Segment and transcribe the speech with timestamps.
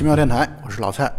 [0.00, 1.12] 奇妙电台，我是老蔡。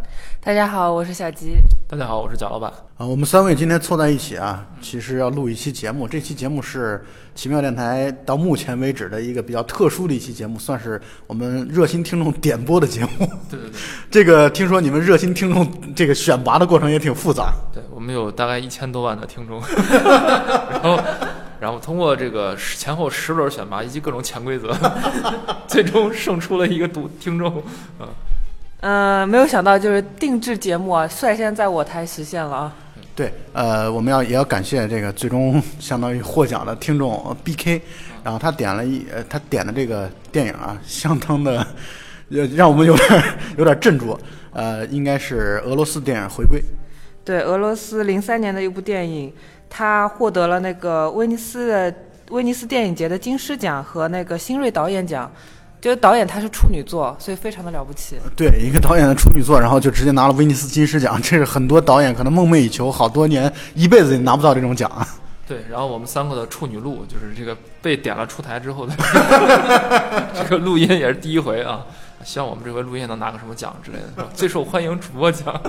[0.44, 1.56] 大家好，我是小吉。
[1.88, 2.68] 大家好，我是贾老板。
[2.98, 6.08] 啊，我们三位今天凑在一起啊，其实要录一期节目。
[6.08, 7.06] 这期节目是
[7.36, 13.10] 奇妙电台到目前为止的一个比较特殊的一期节目，算是我们热心听众点播的节目。
[13.52, 17.54] 对对对，这个听说你们热心听众这个选拔的过程也挺复杂。
[17.72, 19.62] 对我们有大概一千多万的听众，
[20.74, 21.00] 然后
[21.60, 24.76] 然后通过这个十前后十轮选拔以及各种潜规则，
[25.70, 27.64] 最终胜出了一个读听众。
[28.00, 28.08] 嗯，
[28.82, 32.76] 嗯、没有想到就是定制节目啊，率先在我台实现了啊。
[33.14, 37.80] 对，呃，我们要也要感谢这个最终相当于获奖的听众呃 B K，
[38.24, 41.60] 然后他点了一呃他点的这个电影啊，相当的
[42.32, 43.24] 呃让我们有点
[43.58, 44.18] 有点镇住，
[44.52, 46.60] 呃，应该是俄罗斯电影《回归》。
[47.24, 49.32] 对，俄罗斯零三年的一部电影，
[49.70, 51.94] 他获得了那个威尼斯的
[52.32, 55.32] 威尼斯电影节的金狮奖和那个新锐导演奖。
[55.82, 58.16] 就是导演他是处女座，所以非常的了不起。
[58.36, 65.06] 对，一个导演的处女座，然后就直接拿了威尼斯金狮奖， 这是很多导演可能梦寐以求，好多年一辈子也拿不到这种奖啊。
[65.48, 68.94] 对，然后我们三个的处女录就是这个被点了出台之后的
[70.36, 71.84] 这个录音也是第一回啊。
[72.24, 75.60] 希望我们这回录音能拿个什么奖之类的，最受欢迎主播奖。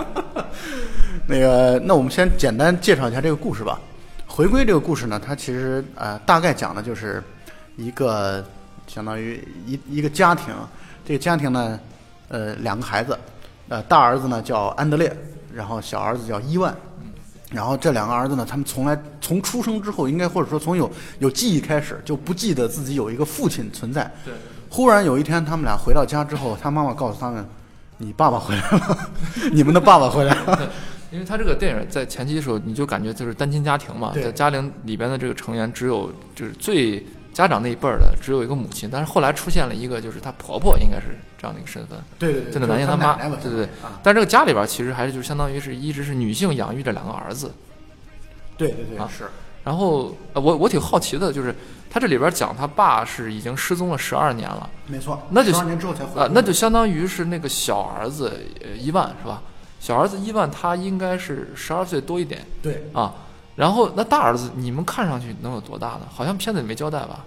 [1.27, 3.81] 那个，那我们先简单介绍一下这个故事吧。
[4.27, 7.23] 回归这个故事呢，它其实呃大概讲的就是
[7.77, 8.45] 一个
[8.93, 10.53] 相当于一一个家庭，
[11.03, 11.81] 这个家庭呢，
[12.29, 13.19] 呃两个孩子，
[13.69, 15.17] 呃大儿子呢叫安德烈，
[15.55, 16.77] 然后小儿子叫伊万。
[17.51, 20.91] 然后这两个儿子呢，他们从来从出生之后，应该或者说从有
[21.21, 24.11] 有记忆开始，就不记得自己有一个父亲存在。
[24.27, 24.35] 对。
[24.69, 27.47] 忽然有一天，他们俩回到家之后，他妈妈告诉他们
[27.97, 29.11] ：“你爸爸回来了，
[29.53, 30.71] 你们的爸爸回来了。”
[31.13, 47.53] 因为他这个电影在前期的时候，你就感觉就是单亲家庭嘛，在家庭里边的这个成员只有就是最家长那一辈儿的只有一个母亲，但是后来出现了一个就是她婆婆，应该是这样的一个身份，对对对，就是男性他妈对对对啊，但这个家里边其实还是就是相当于是一直是女性养育着两个儿子，
[48.57, 49.29] 对对对啊是。
[49.65, 51.55] 然后呃我我挺好奇的，就是
[51.89, 54.69] 他这里边讲他爸是已经失踪了十二年了。
[54.87, 59.43] 没错，那就十二年之后才回啊、来那就相当于是那个小儿子呃伊万是吧？
[59.81, 63.15] 小儿子伊万他应该是十二岁多一点对，啊。
[63.55, 66.07] 然后那大儿子你们看上去能有多大呢？
[66.11, 67.25] 好像片子里没交代吧？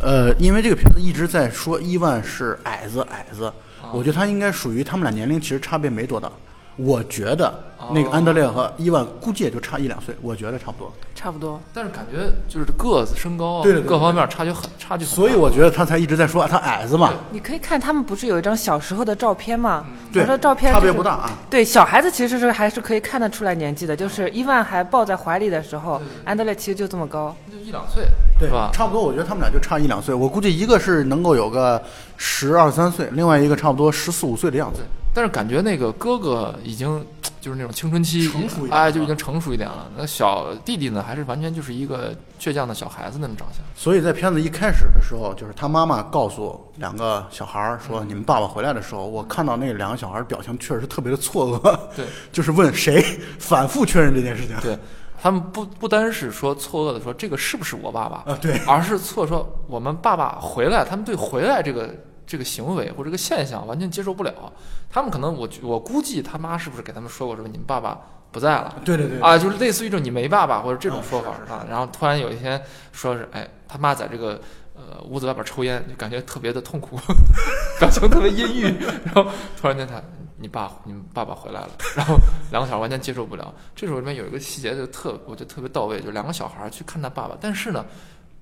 [0.00, 3.52] 呃，因为这个片子一直在说伊万是矮子矮子，
[3.92, 6.30] 我觉得他应该属于他们俩年龄其实差别没多大。
[6.76, 7.48] 我觉得
[7.78, 10.92] 哦那个安德烈和伊万估计也就差一两岁，我觉得差不多。
[11.14, 11.58] 差不多。
[11.72, 15.16] 但是感觉就是个子、身高啊，对对对各方面差距很差距很大。
[15.16, 19.86] 所以我觉得他才一直在说啊他矮子嘛，你可以看他们不是有一张小时候的照片吗？
[20.12, 21.30] 对我说照片、差就是别不大啊。
[21.48, 27.34] 对，小孩子其实是还是可以看得出来年纪的，就是伊万还抱在怀里的时候，安德烈其实就这么高。
[27.50, 28.04] 就一两岁，
[28.38, 28.70] 对吧？
[28.72, 30.12] 差不多，我觉得他们俩就差一两岁。
[30.14, 31.80] 我估计一个是能够有个
[32.16, 34.80] 十二三岁，另外一个差不多十四五岁的样子。
[35.14, 37.04] 但是感觉那个哥哥已经
[37.40, 39.86] 就是那种青春期成熟一点哎，就已经成熟一点了。
[39.96, 43.62] 那小弟弟呢，还是完全就是一个倔强的小孩子那种长相。
[43.76, 53.04] 所以在片子一开始的时候，就是他妈妈告诉两个小孩儿说：“你们爸爸回来的时候，我看到那两个小孩儿表情确实特别的错愕，对，就是问谁，
[53.38, 54.56] 反复确认这件事情。
[54.62, 54.78] 对。
[55.20, 61.94] 他们不不单是说错愕的说这个是不是我爸爸，啊，对，而是错说我们爸爸回来，他们对回来这个
[62.26, 64.52] 这个行为或者这个现象完全接受不了。
[64.90, 67.98] 他们可能我我估计他妈是不是给他们说过什么你们爸爸
[68.30, 68.80] 不在了。
[68.84, 72.62] 对对对，啊，就是类似于这种你没爸爸或者这种说法啊，然后突然有一天
[72.92, 74.40] 说是哎他妈在这个
[74.74, 76.96] 呃屋子外边抽烟，就感觉特别的痛苦，
[77.78, 78.62] 表情特别阴郁，
[79.04, 79.26] 然后
[79.60, 80.00] 突然间他
[80.36, 82.16] 你爸你们爸爸回来了， 然后
[82.50, 83.52] 两个小孩完全接受不了。
[83.74, 87.84] 这时候里面有一个细节就特我觉得特别到位，就两个小孩去看他爸爸，但是呢。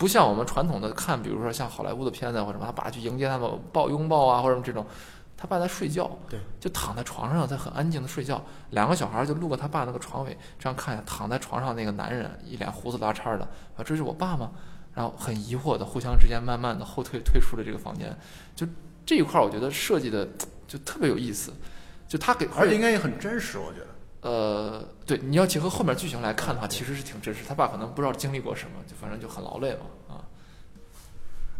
[0.03, 4.85] 不像我们传统的看，比如说像好莱坞的片子或者什么，他爸去迎接他们抱拥抱啊，或者什么这种，
[5.37, 8.45] 他爸在睡觉，对，就躺在床上，在很安静的睡觉。
[8.71, 13.45] 两个小孩就路过他爸那个床尾，这样看躺在床上那个男人，一脸胡子拉碴的，
[13.77, 14.51] 啊，这是我爸吗？
[14.93, 18.13] 然后很疑惑的互相之间慢慢的后退退出了这个房间。
[18.57, 18.67] 就
[19.07, 20.27] 这一块儿，我觉得设计的
[20.67, 21.53] 就特别有意思，
[22.09, 23.87] 就他给而且应该也很真实，我觉得。
[24.23, 27.41] 呃，对，你要结合后面剧情来看的话，其实是挺真实。
[27.47, 30.23] 他爸可能不知道经历过什么，就反正就很劳累嘛，啊，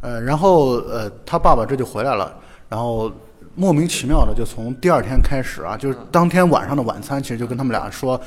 [0.01, 2.35] 呃，然后呃，他爸爸这就回来了，
[2.69, 3.11] 然后
[3.55, 8.21] 莫名其妙的就从第二天开始啊，就是当天晚上的晚餐，其实就跟他们俩说，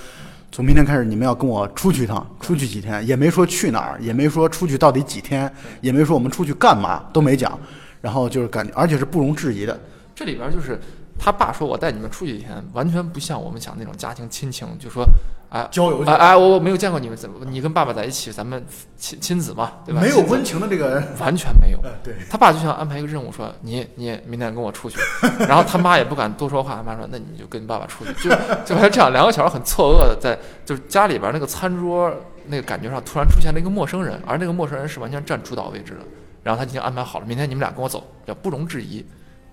[0.51, 7.57] 从明天开始你们要跟我出去一趟，出去几天，也没说去哪儿，也没说出去到底几天，也没说我们出去干嘛，都没讲。
[8.01, 9.79] 然后就是感觉，而且是不容置疑的。
[10.13, 10.79] 这里边就是
[11.17, 15.05] 他爸说我带你们出去一天，完全不像我们想那种家庭亲情，就说
[15.49, 18.63] 哎郊游哎哎，我我没有见过你们怎么，你跟爸爸在一起，咱们
[18.97, 20.01] 亲亲子嘛，对吧？
[20.01, 21.79] 没有温情的这个，完全没有。
[21.83, 24.99] 呃，对，他爸就想安排一个任务，说你你明天跟我出去，
[25.47, 28.35] 然后他妈也不敢多说话，他妈说那你就跟你爸爸出去，就
[28.65, 32.13] 就还这样，两个小孩很错愕的在就是家里边那个餐桌
[32.47, 35.99] 那个感觉上突然出现了一个陌生人，而那个陌生人是完全占主导位置的，
[36.43, 39.05] 然后他已经安排好了，明天你们俩跟我走，叫不容置疑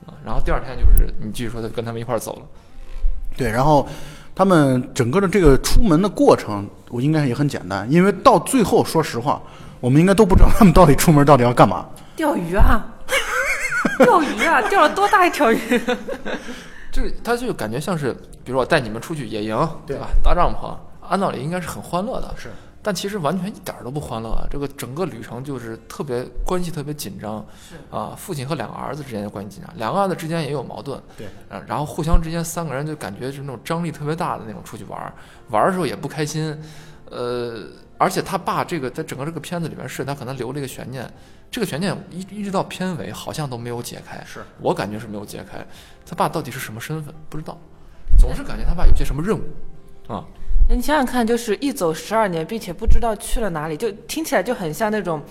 [0.07, 0.15] 啊。
[0.25, 2.43] 然后第二天就是你继续说，他跟他们一块儿走了。
[3.37, 3.89] 对，然后
[4.35, 9.41] 他们整个的这个出门的过程，我应该也很简单，因为到最后，说实话，
[9.81, 11.87] 我们应该都不知道他们到底出门到底要干嘛。
[12.15, 12.85] 钓鱼啊，
[13.99, 15.59] 钓鱼啊，钓了多大一条鱼？
[16.93, 18.13] 就是他就感觉像是，
[18.45, 19.57] 比如说我带你们出去野营，
[19.87, 20.09] 对吧？
[20.23, 20.77] 搭帐篷，
[21.09, 22.51] 按道理应该是很欢乐的，是，
[22.83, 24.45] 但其实完全一点儿都不欢乐啊！
[24.51, 35.15] 这个整个旅程就是特别关系特别紧张，是啊，父亲和两个儿子之间的关系紧张，两个儿子之间也有矛盾，对，啊，然后互相之间三个人就感觉是那种张力特别大的那种出去玩儿，
[35.51, 36.61] 玩儿的时候也不开心，
[37.09, 37.69] 呃，
[37.99, 41.09] 而且他爸这个在整个这个片子里面是他可能留了一个悬念，
[41.53, 45.65] 这个悬念一一直到片尾好像都没有解开，是我感觉是没有解开，
[46.05, 47.15] 他爸到底是什么身份？
[47.31, 47.57] 不知道，
[48.19, 49.43] 总是感觉他爸有些什么任务，
[50.13, 50.25] 啊，
[50.69, 55.23] 你想想看，就是一走十二年，并且不知道去了哪里，就听起来就很像那种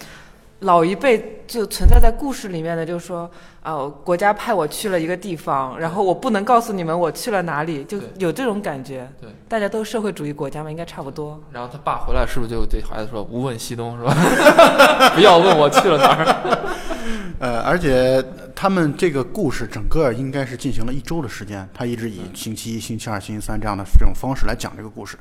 [0.61, 3.29] 老一辈就存在在故事里面的，就是说
[3.61, 9.07] 啊、国家派我去了一个地方，然后我不能告诉你们我去了哪里，就有这种感觉。
[9.19, 9.29] 对。
[9.49, 11.39] 大家都社会主义国家嘛，应该差不多。
[11.51, 14.15] 然后他爸回来是不是就对孩子说“无问西东”是吧？
[15.13, 16.67] 不要问我去了哪儿。
[17.39, 18.23] 呃，而且
[18.55, 25.17] 他们这个故事整个应该是进行了一周的时间，他一直以星期一、星期二、星期三这样的这种方式来讲这个故事。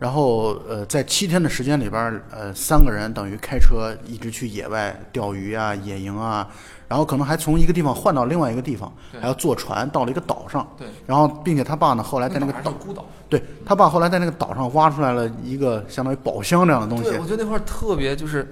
[0.00, 6.48] 然后呃，在七天的时间里边儿，呃，三个人等于开车一直去野外钓鱼啊、野营啊，
[6.88, 10.66] 然后可能还从一个地方换到另外一个地方，还要坐船到了一个岛上。
[10.78, 13.04] 对，然后，并且他爸呢，后来在那个岛孤岛。
[13.28, 17.18] 对他爸后来在那个岛上挖出来了一个相当于宝箱这样的东西对，。
[17.20, 18.50] 我觉得那块儿特别就是，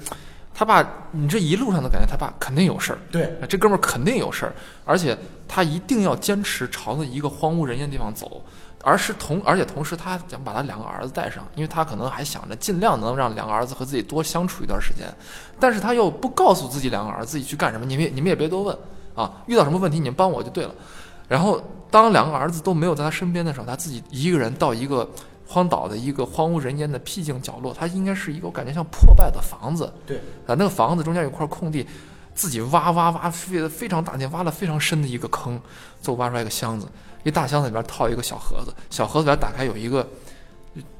[0.54, 4.52] 他爸，你这一路上都感觉他爸肯定有事儿，对，这哥们儿肯定有事儿，
[4.84, 5.16] 而且
[5.48, 8.44] 他一定要坚持朝着一个荒无人烟的地方走，
[8.88, 15.06] 而是同而且同时他想把他两个儿子带上，因为他可能还想着尽量能让两个儿子和自己多相处一段时间，
[15.60, 18.76] 但是他又不告诉自己两个儿子自己去干什么，你们也你们也别多问
[19.14, 20.74] 啊，遇到什么问题你们帮我就对了。
[21.28, 25.06] 然后当两个儿子都没有在他身边的时候，他自己一个人到一个
[25.46, 31.86] 荒岛的一个荒无人烟的僻静角落，他应该是一个我感觉像破败的房子，对，啊，那个房子中间有块空地，
[32.34, 35.60] 自己挖挖挖，费了非常大劲，挖了非常深的一个坑，
[36.00, 36.86] 最后挖出来一个箱子，
[37.24, 40.06] 一大箱子里边套一个小盒子，小盒子里边打开有一个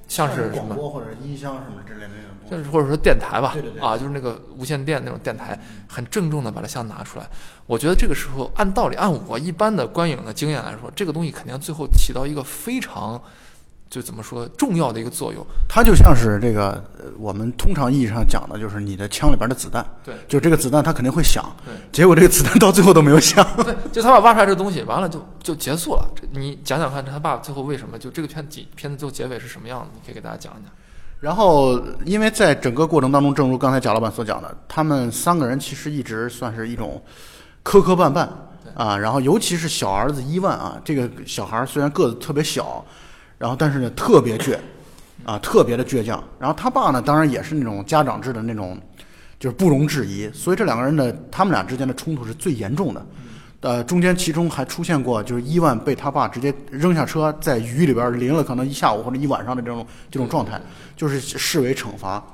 [0.07, 2.09] 像是什么，广播或者音箱什么之类的。
[2.51, 7.29] 就是或者说电台吧，对对对啊，就是那个无线电那种电台，很郑重的把它箱拿出来。
[7.67, 13.21] 我觉得这个时候，按道理，按我一般的观影的经验来说，这个东西肯定最后起到一个非常，
[13.91, 15.45] 就怎么说重要的一个作用。
[15.69, 21.75] 它就像是这个，呃，我们通常意义上讲的，就是你的枪里边的子弹，对就这个子弹它肯定会响，对。
[21.91, 23.47] 结果这个子弹到最后都没有响。
[23.65, 26.07] 对，就他爸挖出来这东西，完了就就结束了。
[26.33, 29.91] 你讲讲看，他爸最后为什么就这个片子片子最后结尾是什么样子？
[29.95, 30.73] 你可以给大家讲一讲。
[31.21, 37.03] 然后，因为在整个过程当中，正如刚才贾老板所讲的，他们三个人其实一直算是一种
[37.65, 38.29] 磕磕绊绊
[38.77, 38.97] 啊。
[38.97, 42.85] 然后，尤其是小儿子伊万啊，这个小孩儿虽然个子特别小，
[43.39, 44.59] 然后但是呢特别倔
[45.25, 46.23] 啊，特别的倔强。
[46.39, 48.79] 然后他爸呢，当然也是那种家长制的那种，
[49.39, 50.31] 就是不容置疑。
[50.33, 53.07] 所以这两个人的他们俩之间的冲突是最严重的。
[53.61, 60.61] 呃，中间其中还出现过，就是伊万被他爸直接扔下车，在雨里边淋了可能一下午或者一晚上的这种这种状态，
[60.97, 62.25] 就是视为惩罚。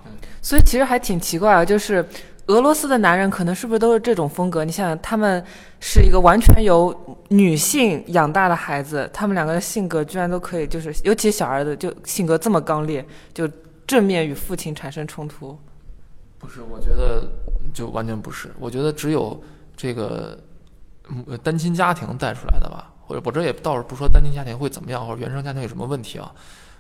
[0.43, 2.07] 所以其实还挺奇怪啊，就是
[2.47, 4.65] 俄罗斯的男人可能是不是都是这种风格？
[4.65, 5.43] 你想想，他们
[5.81, 6.95] 是一个完全由
[7.29, 13.49] 女性养大的孩子，他们两个的性格居然都可以，就是尤其小儿子，就性格这么刚烈，就
[13.87, 15.59] 正面与父亲产生冲突。
[16.39, 17.27] 不是，我觉得
[17.73, 18.51] 就完全不是。
[18.59, 19.43] 我觉得只有
[19.75, 20.39] 这个
[21.43, 26.31] 单亲家庭带出来的吧，或者我这也倒是不说单亲家庭会怎么样，或者原生家庭有什么问题啊。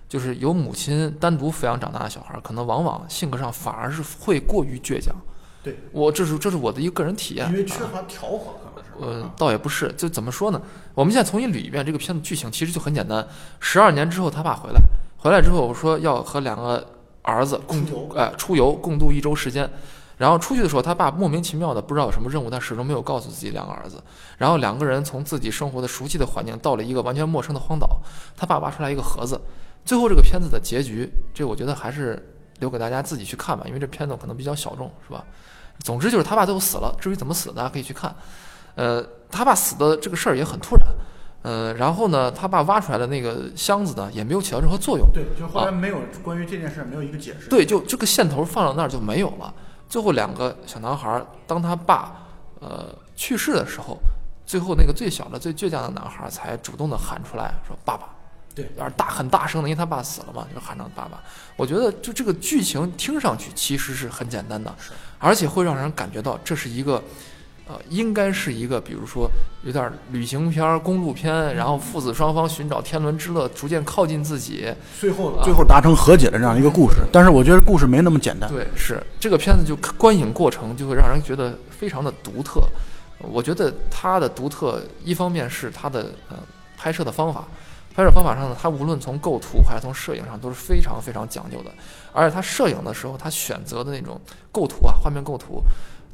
[0.06, 5.16] 就是由母亲单独抚养长大的小孩，可能往往性格上反而是会过于倔强。
[5.64, 7.49] 对，我这是这是我的一个个人体验。
[7.49, 10.61] 因为缺乏调和，可能是呃，倒也不是，就怎么说呢？
[10.94, 13.26] 我们现在重新捋一遍这个片子剧情，其实就很简单。
[13.59, 14.80] 十二年之后，他爸回来，
[15.16, 16.87] 回来之后我说要和两个
[17.23, 19.68] 儿子共出游哎出游共度一周时间。
[20.16, 24.00] 然后出去的时候，他爸莫名其妙的不知道有什么任务，但始终没有告诉自己两个儿子。
[24.38, 28.00] 然后两个人从自己生活的熟悉的环境到了一个完全陌生的荒岛，
[28.37, 29.40] 他爸挖出来一个盒子。
[29.85, 35.25] 最后这个片子的结局，这我觉得还是留给大家自己去看吧，因为这片子可能比较小众，是吧？
[35.83, 38.15] 总之就是他爸最后死了，至于怎么死的，大家可以去看。
[38.77, 40.87] 呃，他爸死的这个事儿也很突然，
[41.43, 45.09] 呃，然后呢，他爸挖出来的那个箱子呢，也没有起到任何作用。
[45.13, 47.49] 对，就后来没有关于这件事没有一个解释。
[47.49, 49.53] 对，就这个线头放到那儿就没有了。
[49.89, 52.23] 最后两个小男孩儿，当他爸
[52.61, 53.99] 呃去世的时候，
[54.47, 58.09] 最后那个最小的、最倔强的男孩儿才主动的喊出来说：“爸爸。”
[58.55, 61.21] 对，而大很大声的，因为他爸死了嘛，就喊着爸爸。
[61.57, 64.73] 我觉得就这个剧情听上去其实是很简单的，
[65.19, 67.03] 而且会让人感觉到这是一个，
[67.67, 69.29] 呃，应该是一个，比如说
[69.65, 76.99] 有点旅行片儿、公路片，然后父子双方寻找天伦之乐，逐渐靠近自己，最后最后达成和解的这样一个故事。
[77.13, 78.49] 但是我觉得故事没那么简单。
[78.49, 82.63] 对，是这个片子就观影过程就会让人觉得非常的独特。
[83.19, 86.37] 我觉得它的独特，一方面是它的呃
[86.77, 87.45] 拍摄的方法。
[87.95, 91.71] 拍摄方法上呢，它无论从构图还是从摄影上都是非常非常讲究的，
[92.13, 94.21] 而且它摄影的时候，它选择的那种
[94.51, 95.63] 构图啊，画面构图，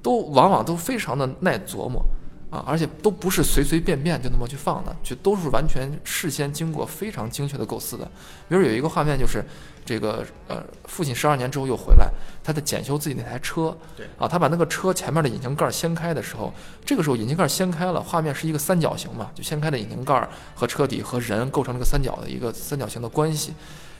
[0.02, 2.04] 都往往都非常的耐琢磨
[2.50, 8.04] 啊，而且都不是随随便便就那么去放的，就都是完全事先经过非常精确的构思的。
[8.48, 9.42] 比如有一个画面就是。
[9.90, 12.08] 这个呃，父亲十二年之后又回来，
[12.44, 13.76] 他在检修自己那台车。
[13.96, 16.54] 对啊，他把那个车前面的引擎盖掀开的时候，
[16.86, 23.52] 这个时候引擎盖掀开了，画面是一个三角形嘛，就掀开的引擎盖和车底和人构成这个三角的一个三角形的关系。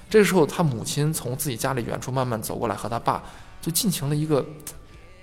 [0.09, 3.21] 这个时候，他母亲从自己家里远处慢慢走过来，和他爸
[3.61, 4.47] 就进行了一个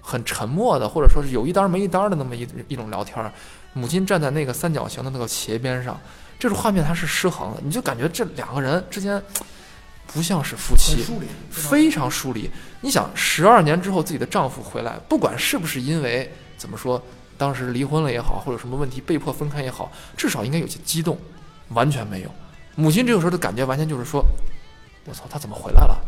[0.02, 3.32] 很沉默的，或者说是有一搭没一搭的那么一一种聊天。
[3.72, 5.98] 母亲站在那个三角形的那个斜边上，
[6.38, 9.24] 这种画面它是失衡的，你就感觉这两个人之间。
[10.14, 11.04] 不像是夫妻，
[11.50, 12.50] 非常疏离。
[12.82, 17.02] 你想，十二年之后自己的丈夫回来，不管是不是因为怎么说，
[17.38, 21.18] 当时离婚了也好，或者什么问题被迫分开也好，至少应该有些激动，
[21.70, 22.32] 完全没有。
[22.76, 24.24] 母亲这个时候的感觉完全就是说
[25.06, 26.00] ：“我操，他怎么回来了？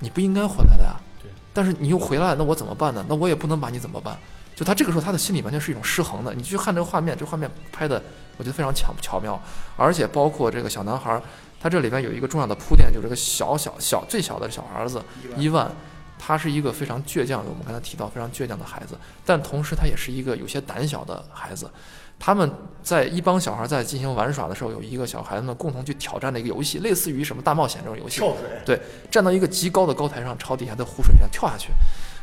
[0.00, 1.30] 你不应该回来的呀。”对。
[1.54, 3.04] 但是你又回来，那我怎么办呢？
[3.08, 4.18] 那我也不能把你怎么办？
[4.58, 6.34] 就他这个时候，他的心里完全是一种失衡的。
[6.34, 8.02] 你去看这个画面，这个画面拍的
[8.36, 9.40] 我觉得非常巧巧妙，
[9.76, 11.22] 而且包括这个小男孩。
[11.60, 15.02] 他这里边有一个重要的铺垫，就是这个小小小最小的小儿子
[15.36, 15.68] 伊万，
[16.16, 21.68] 他是一个非常倔强的，我们刚才提到非常倔强的孩子，但同时他也是一个有些胆小的孩子。
[22.16, 22.48] 他们
[22.80, 28.20] 在一帮小孩在进行玩耍的时候，有一个小孩子们共同去挑战的一个游戏，类似于什么大冒险这种游戏。
[28.20, 28.62] 跳水。
[28.64, 31.70] 对，站到一个极高的高台上，朝底下的湖水上跳下去。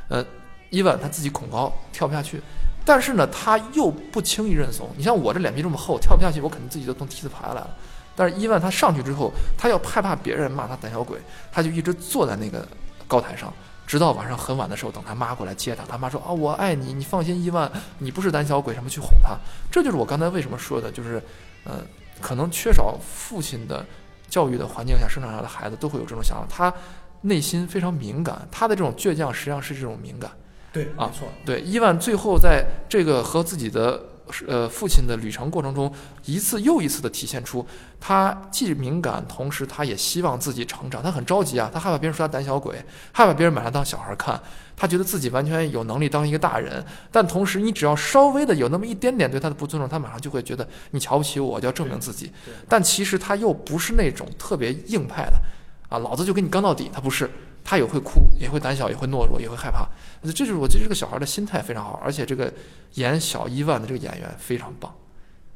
[0.08, 0.24] 呃，
[0.69, 2.41] 伊万他自己恐高，跳不下去，
[2.84, 4.89] 但是呢，他又不轻易认怂。
[4.98, 7.69] 你像我这脸皮这么厚，跳不下去，我肯定自己就从梯子爬下来了。
[8.15, 11.19] 但是伊万他上去之后，他要害怕别人骂他胆小鬼，
[11.51, 12.65] 他就一直坐在那个
[13.07, 13.53] 高台上，
[13.86, 15.84] 直到晚上很晚的时候，等他妈过来接他。
[15.84, 17.69] 他妈说：“啊，我爱你，你放心，伊万，
[18.00, 19.38] 你不是胆小鬼。”什么去哄他？
[19.69, 21.22] 这就是我刚才为什么说的，就是，
[21.65, 21.81] 呃，
[22.22, 23.86] 可能缺少父亲的
[24.29, 26.48] 教育的环境下生长下来的孩子都会有这种想法。
[26.50, 26.74] 他
[27.22, 30.31] 内心非常敏感，他的这种倔强实际上是这种敏感。
[30.75, 31.27] 对，啊，没错。
[31.44, 34.00] 对，伊万最后在这个和自己的。
[34.48, 35.94] 呃，父亲的旅程过程中，
[36.25, 37.63] 一次又一次的体现出，
[38.01, 41.01] 他既敏感，同时他也希望自己成长。
[41.03, 44.41] 他很着急啊，他害怕别人说他胆小鬼，害怕别人把他当小孩看。
[44.75, 52.32] 他觉得自己完全有能力当一个大人，但同时你只要稍微的有那么一点点对他的不尊重，他马上就会觉得你瞧不起我，就要证明自己。
[52.67, 55.39] 但其实他又不是那种特别硬派的，
[55.88, 56.89] 啊，老子就跟你刚到底。
[56.91, 57.29] 他不是。
[57.67, 59.89] 他也会哭，也会胆小，也会懦弱，也会害怕。
[60.32, 62.51] 这就是我觉得这个小孩的心态非常好，而且这个
[62.96, 64.94] 演小伊万的这个演员非常棒，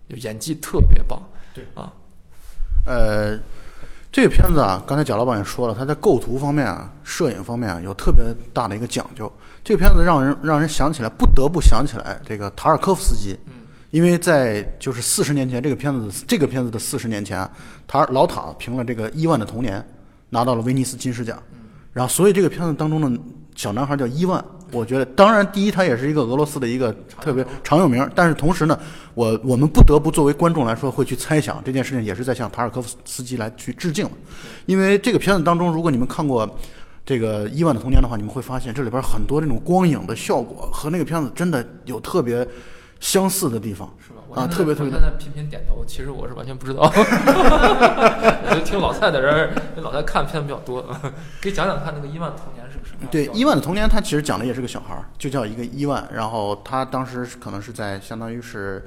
[0.07, 1.21] 演技特别棒。
[1.53, 1.91] 对啊，
[2.85, 3.37] 呃，
[4.11, 8.23] 这个片子啊，刚才贾老板也说了，他在构图方面啊、摄影方面啊有特别
[8.53, 9.31] 大的一个讲究。
[9.63, 13.37] 这个片子让人让人想起来，不得不想起来这个塔尔科夫斯基。
[13.47, 13.53] 嗯。
[13.91, 17.49] 因为在就是四十年前，这个片子这个片子的四十年前，
[17.87, 19.83] 塔老塔凭了这个伊万的童年
[20.29, 21.41] 拿到了威尼斯金狮奖。
[21.91, 23.19] 然后，所以这个片子当中的
[23.55, 28.07] 小男孩叫伊万，我觉得，当然，第一，它也是一个俄罗斯的一个特别常有名。
[28.13, 28.77] 但是同时呢，
[29.13, 34.07] 我我们不得不作为观众来说，会去猜想这件事情也是在向塔尔科夫斯基来去致敬
[34.65, 36.49] 因为这个片子当中，如果你们看过
[37.05, 42.47] 这个伊万的童年的话，你们会发现这里边很多这种光影的效果和那个片子真的有特别
[42.99, 43.89] 相似的地方。
[43.99, 44.93] 是吧啊，特别特别！
[44.93, 46.83] 我现在频频点头，其实我是完全不知道。
[46.93, 50.85] 我就听老蔡在这儿，老蔡看片子比较多，
[51.41, 52.63] 给讲讲看那个伊万童年
[53.09, 56.07] 对，伊万的童年，他其实讲的也是个小孩儿，就叫一个伊万。
[56.13, 58.83] 然后他当时可能是在相当于是，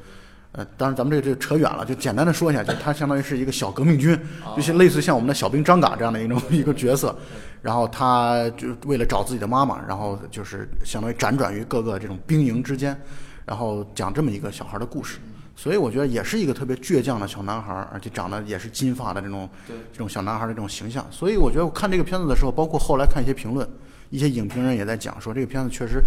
[0.52, 4.18] 呃，当然咱们这个这扯远了，就简单的说一下，就他相当于是一个小革命军，
[4.54, 7.16] 就是类似像我们的小兵张嘎这样的一种一个角色。
[7.62, 13.00] 然后他就为了找自己的妈妈，然后就是相当于辗转于各个这种兵营之间，
[13.46, 15.18] 然后讲这么一个小孩的故事。
[15.54, 19.48] 所以我觉得也是一个特别倔强的小男孩，而且长得也是金发的这种
[19.92, 21.06] 这种小男孩的这种形象。
[21.10, 23.68] 所以我觉得我看这个片子的时候，包括后来看一些评论，
[24.12, 26.02] 一些影评人也在讲说，这个片子确实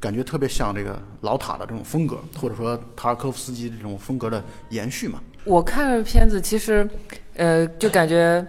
[0.00, 5.20] 感觉特别像这个老塔的这种风格，或者说塔尔科夫斯基这种风格的延续嘛。
[5.44, 6.88] 我看了片子，其实，
[7.36, 8.42] 呃，就感觉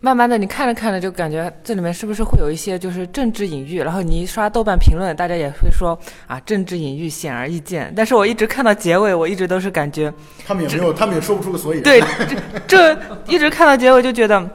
[0.00, 3.82] 慢慢的，你看着看着就感觉这里面是不是会有一些就是政治隐喻？
[3.82, 7.92] 然后你一刷豆瓣评论，大家也会说啊，政治隐喻显而易见。
[7.94, 10.10] 但是我一直看到结尾，我一直都是感觉，
[10.46, 11.84] 他们也没有，他们也说不出个所以然。
[11.84, 12.00] 对，
[12.66, 14.48] 这这一直看到结尾就觉得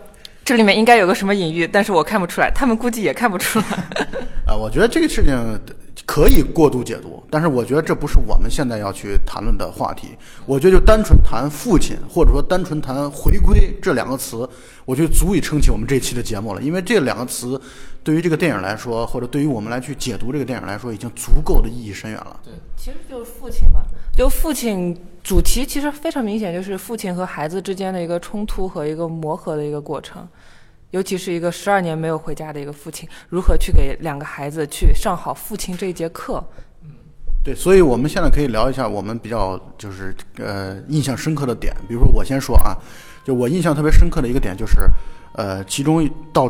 [0.46, 3.66] 这里面应该有个什么隐喻，但是我看不出来，他们估计也看不出来。
[4.46, 5.34] 啊，我觉得这个事情
[6.06, 10.10] 可以过度解读，但是我觉得这不是我们现在要去谈论的话题。
[10.46, 14.48] 我觉得就单纯谈父亲，或者说单纯谈回归这两个词，
[14.84, 16.62] 我觉得足以撑起我们这期的节目了。
[16.62, 17.60] 因为这两个词
[18.04, 22.40] 对于这个电影来说，或者对于我们来去解读这个电影来说，已经足够的意义深远了。
[22.44, 23.82] 对，其实就是父亲嘛，
[24.16, 30.28] 就父亲主题其实非常明显，就是父亲和孩子之间的一个冲突和一个磨合的一个过程。
[30.96, 36.42] 尤其是一个十二年没有回家的一个父亲，如何去给两个孩子去上好父亲这一节课？
[37.44, 41.76] 对，所以我们现在可以聊一下我们比较就是呃印象深刻的点。
[41.86, 42.72] 比如说我先说啊，
[43.26, 44.90] 就我印象特别深刻的一个点就是，
[45.34, 46.48] 呃，其中到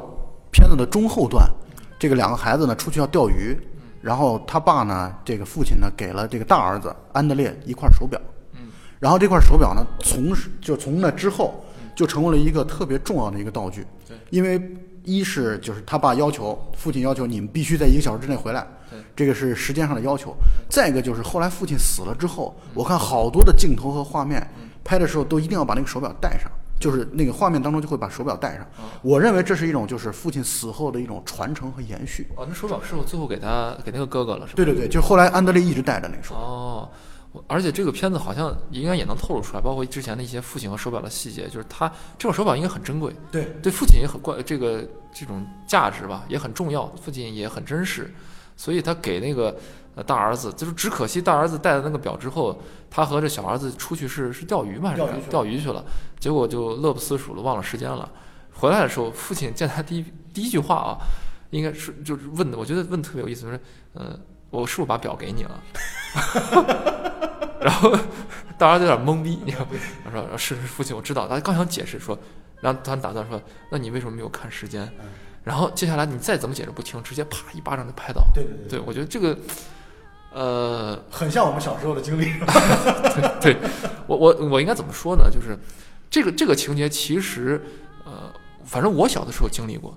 [0.51, 1.49] 片子的中后段，
[1.97, 3.57] 这个两个孩子呢出去要钓鱼，
[3.99, 8.21] 然后他爸呢，这个父亲呢给了这个大儿子安德烈一块手表，
[8.53, 8.67] 嗯，
[8.99, 14.61] 然后这块手表呢从就从那之后就成为了一个特别重要的一个道具，对，因为
[15.03, 20.35] 一是就是他爸要求父亲要求你们必须在一个小时之内回来，对，这个是时间上的要求。
[20.69, 24.45] 再一个就是后来父亲死了之后，我看好多的镜头和画面
[24.83, 28.67] 拍的时候都一定要把那个手表戴上，就是那个画面当中就会把手表戴上。
[29.01, 32.27] 我认为这是一种就是父亲死后的一种传承和延续。
[32.35, 34.53] 哦，那手表是我最后给他给那个哥哥了，是吧？
[34.55, 36.43] 对对对，就是后来安德烈一直戴着那个手表。
[36.43, 37.14] 哦，我
[37.47, 41.87] 而且这个片子好像应该也能透露出来，包括之前的一些父亲和手表的细节，就是他
[42.17, 48.13] 这种手表应该很珍贵，对对父亲也很关这个这种价值吧，也很重要，父亲也很珍视，
[48.55, 49.55] 所以他给那个
[49.95, 55.83] 呃大儿子，就是只可惜大儿子戴了那个表之后，他和这小儿子出去是是钓鱼嘛，还是钓鱼去了钓鱼去了，
[56.19, 58.09] 结果就乐不思蜀了，忘了时间了。
[58.53, 60.97] 回来的时候，父亲见他第一第一句话啊，
[61.51, 63.59] 应该是就是问的，我觉得问得特别有意思，就是
[63.93, 64.17] 呃，
[64.55, 65.63] 我是不是把表给你了？
[67.61, 67.91] 然后
[68.57, 69.71] 大家都有点懵逼，你知道吗？
[70.03, 71.27] 他说是是父亲，我知道。
[71.27, 72.17] 他刚想解释说，
[72.61, 73.41] 然后他打断说，
[73.71, 74.89] 那你为什么没有看时间？
[75.43, 78.23] 然后接下来你再怎么解释不听，直接啪一巴掌就拍倒。
[78.33, 79.37] 对对对对我觉得这个，
[80.31, 82.31] 呃，很像我们小时候的经历。
[83.41, 83.57] 对
[84.07, 85.29] 我我我应该怎么说呢？
[85.31, 85.57] 就是
[86.09, 87.61] 这个这个情节其实，
[88.05, 88.31] 呃，
[88.63, 89.95] 反正我小的时候经历过。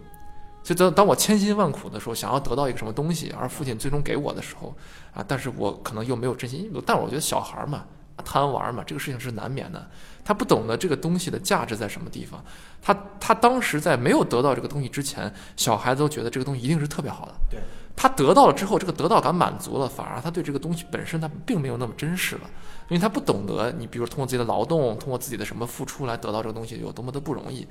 [0.68, 4.76] 就当当我千辛万苦的时候，想要得到一个什么东西，而父亲最终给我的时候，
[5.14, 6.70] 啊，但是我可能又没有真心。
[6.84, 7.84] 但是我觉得小孩嘛，
[8.24, 9.88] 贪玩嘛，这个事情是难免的。
[10.24, 12.44] 他不懂得这个东西的价值在什么地方。
[12.82, 17.32] 他他当时在没有得到这个东西之前，小孩子都觉得这个东西一定是特别好的。
[17.50, 17.60] 对，
[17.96, 22.42] 他得到了之后，这个得到感满足了，反而他对这个东西本身他并没有那么珍视了，
[22.90, 27.66] 因为他不懂得你比如通过自己的劳动，通过自己的什么付出来得到这个东西有多么的不容易。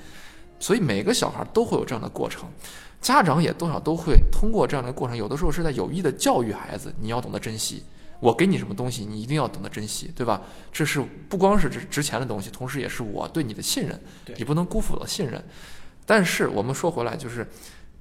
[0.59, 2.49] 所以每个小孩都会有这样的过程，
[3.01, 7.83] 家长也多少都会通过这样的过程，有的时候是在有意的教育孩子，你要懂得珍惜。
[8.19, 10.41] 我给你什么东西，你一定要懂得珍惜，对吧？
[10.71, 14.01] 这是不光是值值钱的东西，同时也是我对你的信任，
[14.37, 15.39] 你不能辜负我的信任。
[16.03, 17.47] 但是我们说回来，就是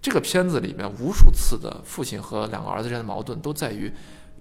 [0.00, 3.92] 这个片子里面无数次的父亲和两个儿子之间的矛盾，都在于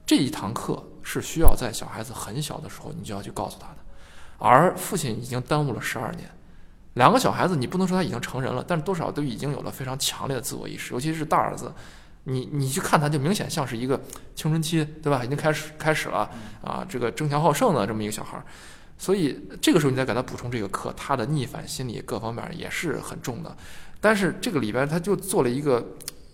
[0.05, 3.77] 这一堂课是需要在小孩子很小的时候你就要去告诉他的，
[4.37, 6.29] 而父亲已经耽误了十二年。
[6.95, 11.71] 两个小孩子，你不能说他已经成人了，但是多少都已经有了非常强烈的自我意识，尤其是大儿子，
[12.23, 14.01] 你你去看他，就明显像是一个
[14.33, 15.23] 青春期，对吧？
[15.23, 16.29] 已经开始开始了
[16.63, 18.43] 啊，这个争强好胜的这么一个小孩儿，
[18.97, 23.55] 所以这个时候你再给他补充这个课，他的逆反心理各方面也是很重的。
[23.99, 25.85] 但是这个里边他就做了一个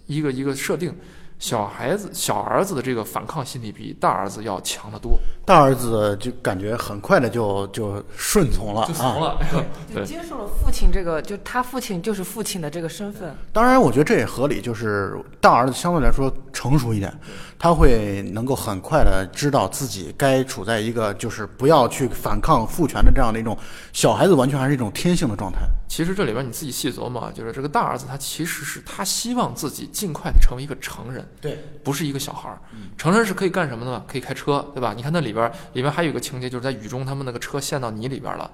[0.06, 0.96] 一个一个设定，
[1.42, 9.34] 小孩子小儿子的这个反抗心理比大儿子要强得多，大儿子就感觉很快的就就顺从了，就怂啊。
[9.34, 9.66] 了。
[9.94, 13.36] 就接受了父亲这个，就他父亲就是父亲的这个身份。
[13.52, 17.12] 当然，我觉得这也合理，就是大儿子相对来说成熟一点，
[17.62, 23.56] 他会能够很快的知道自己该处在一个就是不要去反抗父权的这样的一种
[23.94, 25.60] 小孩子完全还是一种天性的状态。
[25.88, 32.60] 其实这里边你自己细琢磨啊，就是这个大儿子他其实是他希望自己尽快的成为一个成人，对，不是一个小孩儿。
[32.98, 34.04] 成人是可以干什么的呢？
[34.08, 34.96] 可以开车，对吧？
[34.98, 38.50] 你看那里边儿里边还有一个情节，就是在雨中他们那个车陷到泥里边了。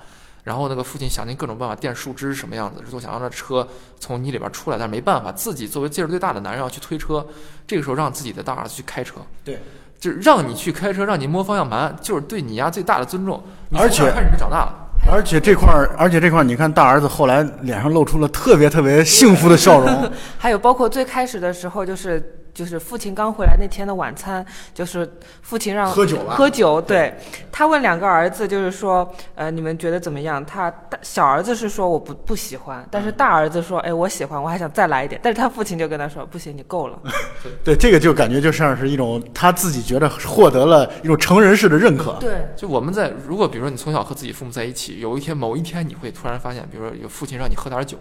[0.48, 3.68] 然后那个父亲想尽各种办法垫树枝什么样子，就想让这车
[4.00, 7.26] 从泥里边出来，但是没办法，自己作为劲儿最大的男人要去推车。
[7.68, 9.60] 这个时候让自己的大儿子去开车，对，
[10.00, 13.44] 就是让你去开车，让你摸方向盘，就是对你呀最大的尊重。
[13.76, 14.74] 而且从那儿开始就长大了。
[15.12, 20.12] 而且这块儿，而且这块儿，你看大儿子后来脸上露出了特别特别幸福的笑容。
[20.40, 24.44] 还有包括最开始的时候，就是就是父亲刚回来那天的晚餐，
[24.74, 25.08] 就是
[25.44, 27.14] 父亲让喝酒了喝酒，对
[27.52, 30.44] 他问两个儿子，就是说，呃，你们觉得怎么样？
[30.44, 35.22] 他大小儿子是说我不不喜欢，但是大儿子说，哎，我喜欢，我还想再来一点。
[35.24, 37.00] 但是他父亲就跟他说，不行，你够了。
[37.64, 42.18] 对，这个就感觉就像是一种他自己觉得获得了一种成人式的认可。
[42.20, 48.00] 对，就我们在如果比如说你从小和自己父母在一起，有一天某一天你会突然发现，比如说有父亲让你喝点酒，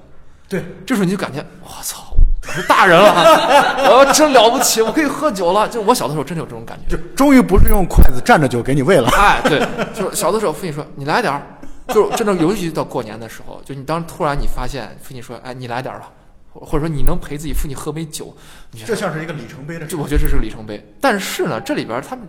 [0.48, 2.14] 对，这时候你就感觉我操，
[2.46, 5.68] 我是大人了， 我真了不起，我可以喝酒了。
[5.68, 7.02] 就我小的时候真的有这种感觉就。
[7.16, 9.08] 终于不是用筷子蘸着酒给你喂了。
[9.16, 9.58] 哎，对，
[9.92, 11.42] 就是小的时候，父亲说你来点儿，
[11.88, 16.10] 就是真的，尤其到过年的时候，就你当突然你发现父亲说，哎，你来点儿吧，
[16.52, 18.32] 或或者说你能陪自己父亲喝杯酒，
[18.70, 20.94] 你觉得这像是一个里程碑的就我觉得这是个里程碑。
[21.00, 22.24] 但是呢，这里边他们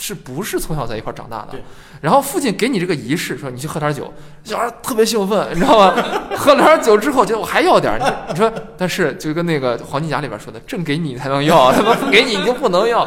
[0.00, 1.62] 是不是从小在一块儿长大的对？
[2.00, 4.10] 然后父亲给你这个仪式，说你去喝点酒，
[4.42, 6.02] 小孩儿特别兴奋，你知道吗？
[6.34, 7.98] 喝了点酒之后，觉得我还要点儿。
[7.98, 13.02] 你你说，但是就跟那个黄金甲里边说的，朕给你才能要，他妈不给你你就不能要。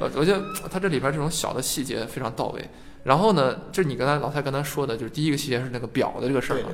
[0.00, 2.68] 呃，我觉得他这里边这种小的细节非常到位。
[3.04, 6.68] 然后呢，就是你刚才老蔡刚才说的，就是第一个细节是那个表的这个事儿嘛。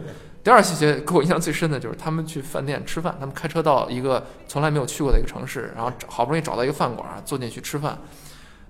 [0.44, 7.98] 第二细节给我印象最深的就是他们去饭店吃饭，他们开车到一个从来没有去过的一个城市，然后找好不容易找到一个饭馆，坐进去吃饭。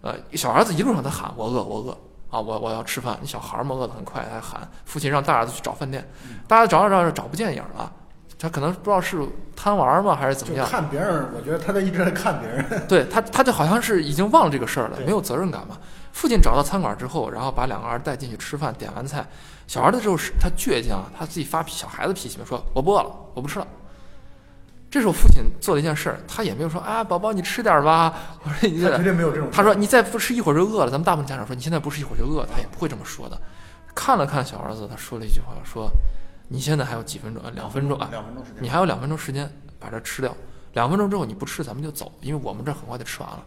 [0.07, 1.90] 呃，小儿子一路上他喊我饿我饿
[2.31, 3.19] 啊，我我要吃饭。
[3.21, 6.09] 你小孩儿嘛饿得很快，他喊父亲让大儿子去找饭店，
[6.47, 7.90] 大家找找着找着找不见影儿了，
[8.38, 12.87] 他可能不知道是贪玩儿吗还是怎么样，看别人，我觉得他在一直在看别人。
[12.87, 15.77] 对他，他就好像是已经忘了这个事儿了，没有责任感嘛。
[16.12, 19.27] 父亲找到餐馆之后，然后把两个儿子带进去吃饭，点完菜，
[19.66, 23.66] 小孩的时候是他倔强，他自己发脾小孩子脾气嘛，说我不饿了，我不吃了。
[24.97, 29.51] 这时候父亲做了一件事儿，他也没有说啊，宝宝你吃点儿吧， 我说你这他绝对没有这种。
[29.53, 33.39] 他说：“你再不吃一会儿就饿了。”咱们大部分家长说：“你现在不吃一会儿就饿。”他也不会这么说的。
[33.95, 35.91] 看了看小儿子，他说了一句话：“说
[36.49, 37.45] 你现在还有几分钟？
[37.45, 38.63] 啊两分钟啊，两分钟时间。
[38.63, 39.47] 你还有两分钟时间
[39.79, 40.35] 把这吃掉。
[40.73, 43.45] 两分钟之后你不吃，咱们就走，因为我们这很快就吃完了。”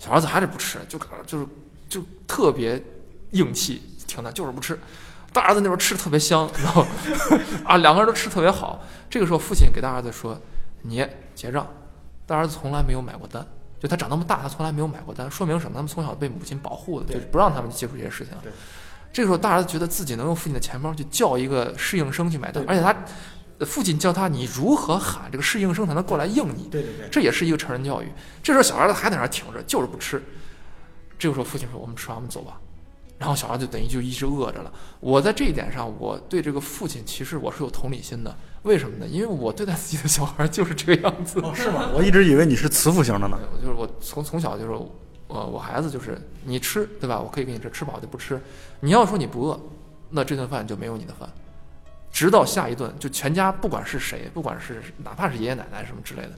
[0.00, 1.46] 小儿子还是不吃，就就是
[1.88, 2.82] 就特别
[3.30, 4.76] 硬气，挺的，就是不吃。
[5.32, 6.84] 大儿子那边吃的特别香，然后
[7.62, 8.82] 啊，两个人都吃的特别好。
[9.10, 10.38] 这个时候，父亲给大儿子说
[10.82, 11.66] ：“你结账。”
[12.26, 13.46] 大儿子从来没有买过单，
[13.78, 15.74] 就他长那么大，他从来没有买过单，说明什么？
[15.74, 18.32] 他们从小被母亲保护的，就是不让他们接触这些事情。
[19.12, 22.94] 这个时候，大儿子觉得自己能用父亲的钱包去叫一个适应生去买单，而且他
[23.58, 27.08] 呃父亲教他你如何喊这个适应生才能过来应你，对对对。
[27.10, 28.12] 这也是一个成人教育。
[28.42, 30.20] 这时候小孩子还在那儿挺着，就是不吃。
[31.16, 32.60] 这个时候父亲说：“我们吃完，我们走吧。”
[33.18, 34.72] 然后小孩就等于就一直饿着了。
[35.00, 38.36] 我在这一点上，我对这个父亲其实我是有同理心的。
[38.62, 39.06] 为什么呢？
[39.06, 41.40] 因为我对待自己的小孩就是这个样子。
[41.40, 41.90] 哦， 是吗？
[41.94, 43.38] 我一直以为你是慈父型的呢。
[43.62, 44.90] 就是我从从小就是我
[45.28, 47.20] 我孩子就是你吃对吧？
[47.20, 48.40] 我可以给你吃，吃饱就不吃。
[48.80, 49.60] 你要说你不饿，
[50.10, 51.28] 那这顿饭就没有你的饭，
[52.12, 56.32] 直到下一顿就全家不管是谁，不管是哪怕是爷爷奶奶什么之类的，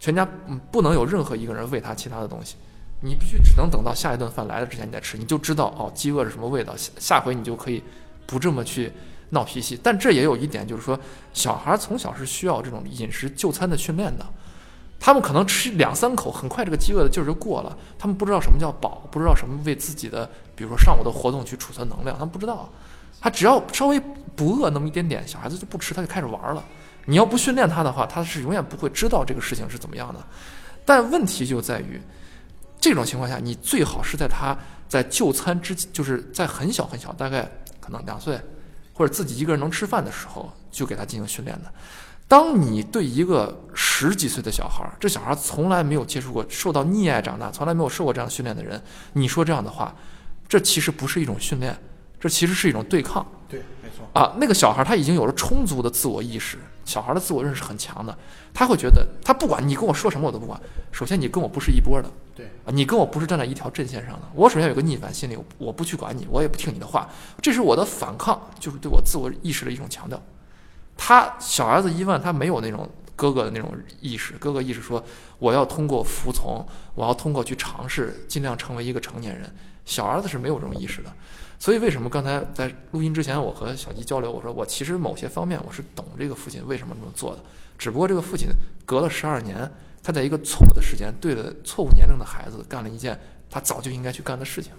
[0.00, 2.56] 全家嗯不能有任何一个人喂他其他的东西。
[3.00, 7.82] 你必须只能等到下一顿饭来了之前你再吃，你就知道哦饥饿是什么味道，下下回你就可以
[8.26, 8.92] 不这么去
[9.30, 9.78] 闹脾气。
[9.82, 10.98] 但这也有一点就是说，
[11.32, 14.26] 小孩从小是需要这种饮食就餐的训练的。
[14.98, 17.76] 他们可能吃两三口，很快这个饥饿的劲儿就过了。
[17.98, 22.68] 他们不知道什么叫饱，不知道什么为自己的，比如说上午的活动去储存能量，他们不知道。
[23.20, 24.00] 他只要稍微
[24.34, 26.64] 不饿那么一点点，小孩子就不吃，他就开始玩了。
[27.04, 30.20] 你要不训练他的话，他是永远不会知道这个事情是怎么样的。
[30.84, 32.00] 但问题就在于，
[32.88, 34.56] 这种情况下，你最好是在他
[34.88, 38.40] 在就餐之，就是在很小很小，大概可能两岁
[38.94, 41.72] 或者自己一个人能吃饭的时候，就给他进行训练的。
[42.28, 48.80] 当你对一个十几岁的小孩儿，这小孩儿从来没有接触过、受到溺爱长大，从来没有受过这样训练的人，
[49.14, 49.94] 你说这样的话，
[50.48, 51.76] 这其实不是一种训练，
[52.20, 54.08] 这其实是一种对抗对，没错。
[54.12, 54.34] 啊。
[54.38, 58.16] 那个小孩儿他已经有了充足的自我意识，小孩儿的自我认识很强的，
[58.54, 60.60] 他会觉得他不管你跟我说什么我都不管。
[60.92, 64.28] 首先你跟我不是一波的，对，你跟我不是站在一条阵线上的。
[64.34, 67.08] 我首先有个逆反心理，我不去管你，我也不听你的话，
[67.40, 70.22] 这是我的反抗，就是对我自我意识的一种强调。
[70.98, 75.02] 他小儿子伊万，他没有那种哥哥的那种意识，哥哥意识说
[75.38, 76.62] 我要通过服从，
[76.94, 79.50] 我要通过去尝试，尽量成为一个成年人。
[79.86, 81.12] 小儿子是没有这种意识的，
[81.58, 87.40] 所以为什么刚才在录音之前，我和小吉交流，我说我其实某些方面我是懂这个父亲为什么这么做的，
[87.78, 88.48] 只不过这个父亲
[88.84, 89.70] 隔了十二年，
[90.06, 93.18] 他在一个错误的时间，对了错误年龄的孩子干了一件
[93.50, 94.70] 他早就应该去干的事情。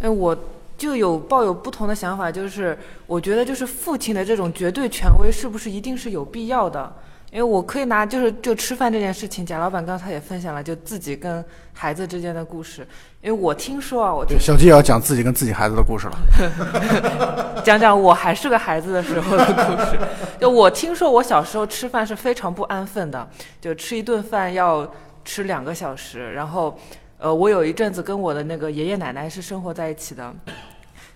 [0.00, 0.34] 哎，我
[0.78, 6.90] 就有抱有不同的想法，就是我觉得就是父亲的这种绝对权威是不是一定是有必要的？
[7.34, 12.86] 因为我可以拿就是就吃饭这件事情，贾老板刚才也分享了，就自己跟孩子之间的故事。
[13.20, 17.62] 因为我听说啊，我小鸡也要讲自己跟自己孩子的故事了。
[17.66, 19.98] 讲讲我还是个孩子的时候的故事。
[20.40, 23.28] 就我听说我小时候吃饭是非常不安分的，
[23.60, 24.88] 就吃一顿饭要
[25.24, 26.78] 吃两个小时，然后，
[27.18, 30.32] 呃，我有一阵子跟我的那个爷爷奶奶是生活在一起的。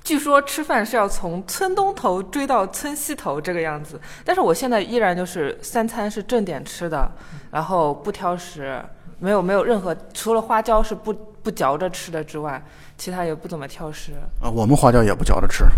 [0.09, 7.07] 据说吃饭是要从村东头追到村西头这个样子，但是我现在依然就是三餐是正点吃的，
[7.51, 8.83] 然后不挑食，
[9.19, 12.65] 没有没有任何除了花椒是不不嚼着吃的之外，
[12.97, 14.13] 其他也不怎么挑食。
[14.43, 15.67] 啊，我们花椒也不嚼着吃。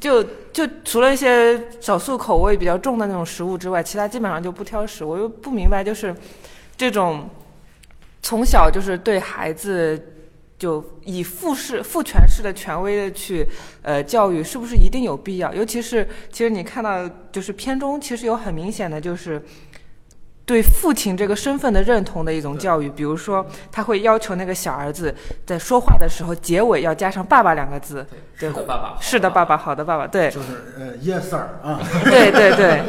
[0.00, 5.04] 就就除了一些少数口味比较重的那种食物之外，其他基本上就不挑食。
[5.04, 6.14] 我又不明白，就是
[6.76, 7.28] 这种
[8.22, 10.00] 从小就是对孩子
[10.58, 13.46] 就以父式、父权式的权威的去
[13.82, 15.52] 呃教育，是不是一定有必要？
[15.54, 19.42] 尤其是其实你看到就是片中其实有很明显的就是。
[20.46, 25.14] 对父亲这个身份的认同的一种教育，比如说他会要求那个小儿子
[25.46, 28.06] 在说话的时候结尾要加上“爸爸”两个字，
[28.38, 32.82] 对，是的，爸爸，是的，爸爸，好的，爸爸，对，就是呃，yes sir 啊，对对对，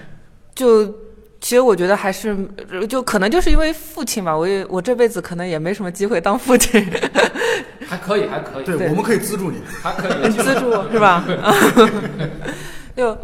[0.54, 0.94] 就
[1.40, 2.36] 其实我觉得还是
[2.88, 6.84] 就可能就是因为父亲吧，我也我这辈子可能也没什么机会当父亲，
[7.86, 9.58] 还可以，还可以，对，对我们可以资助你。
[9.80, 11.24] 还可以资助是吧？
[12.96, 13.16] 就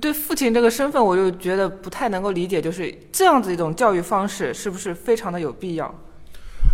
[0.00, 5.92] 对父亲这个身份，我就觉得不太能够理解，就是这样子一种教育方式是不是非常的有必要？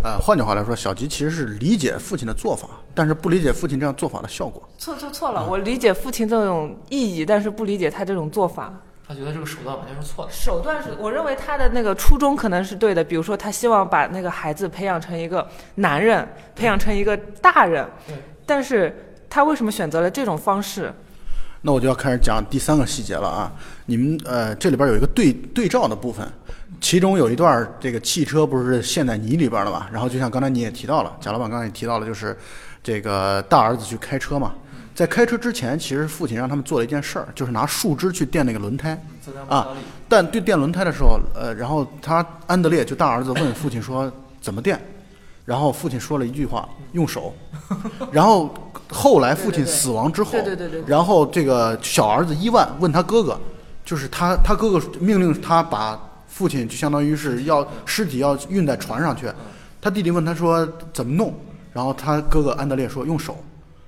[0.03, 4.61] 呃，换句话来说，小吉其实是理解父亲的做法，但是不理解父亲这样做法的效果。
[4.77, 8.73] 错错错了，我理解父亲这种意义，但是不理解他这种做法。
[9.09, 10.31] 他觉得这个手段完全是错的。
[10.31, 20.93] 手段是我认为他的那个初衷可能是对的，比如说他希望把那个孩子培养成一个男人，培养成一个大人对，但是他为什么选择了这种方式？
[21.61, 23.51] 那我就要开始讲第三个细节了啊！
[23.87, 26.25] 你们呃，这里边有一个对对照的部分，
[26.79, 29.87] 其中有一段这个汽车不是陷在泥里边了嘛？
[29.91, 32.37] 然后就像刚才你也提到了，贾老板刚才也提到了，就是
[32.83, 34.53] 这个大儿子去开车嘛，
[34.99, 39.01] 在开车之前，其实父亲让他们做了一件事儿，就是拿树枝去垫那个轮胎。
[39.47, 39.69] 啊
[40.09, 44.77] 但对垫轮胎的时候，呃，然后他安德烈就大儿子问父亲说怎么垫，
[45.45, 47.33] 然后父亲说了一句话用手，
[48.11, 48.53] 然后
[48.89, 50.83] 后来父亲死亡之后，对对对对对。
[50.85, 53.39] 然后这个小儿子伊万问他哥哥，
[53.85, 59.31] 就是他他哥哥命令他把父亲就相当于是要尸体要运在船上去，
[59.79, 61.33] 他弟弟问他说怎么弄，
[61.71, 63.41] 然后他哥哥安德烈说用手。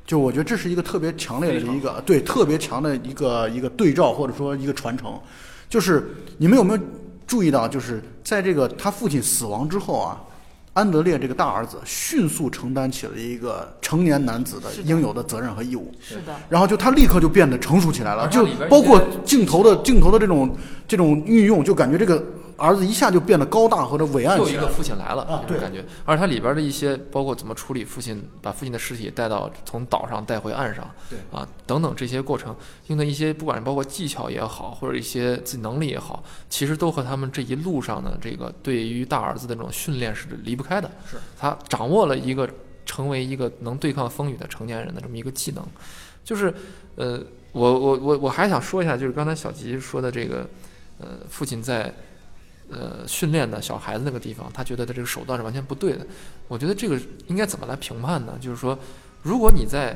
[0.05, 5.19] 就我觉得这是一个特别强烈的一个对特别强的一个一个对照或者说一个传承，
[5.69, 6.79] 就是你们有没有
[7.25, 10.21] 注意到，就是在这个他父亲死亡之后啊，
[10.73, 20.55] 安德烈这个大儿子迅速承担起了一个成年男子的应有的责任和义务，是的，然后就他立刻就变得成熟起来了，就包括镜头的镜头的这种
[20.87, 22.23] 这种运用，就感觉这个
[22.55, 24.69] 儿子一下就变得高大或者伟岸又一个。
[24.69, 25.57] 父亲来了啊对。
[25.57, 25.83] 这种感觉。
[26.05, 31.19] 而他里边的一些，包括怎么处理父亲，把父亲的尸体带到从岛上带回岸上，对。
[31.37, 32.55] 啊等等这些过程，
[32.87, 40.89] 用的一些不管是包括技巧也好，或者一些自己能力也好，其实都和他们这一路上的这个对于大儿子的这种训练是离不开的。
[41.11, 41.17] 是。
[41.37, 42.49] 他掌握了一个
[42.91, 45.65] 成为一个能对抗风雨的成年人的这么一个技能，
[46.25, 46.53] 就是
[46.95, 47.23] 呃，
[47.53, 50.45] 我我我我还想说一下，就是刚才小吉说的这个，
[50.99, 51.93] 呃，父亲在。
[52.73, 56.07] 呃，训练的小孩子那个地方，他觉得他这个手段是完全不对的。
[56.47, 58.37] 我觉得这个应该怎么来评判呢？
[58.39, 58.79] 就是说，
[59.23, 59.93] 如果你在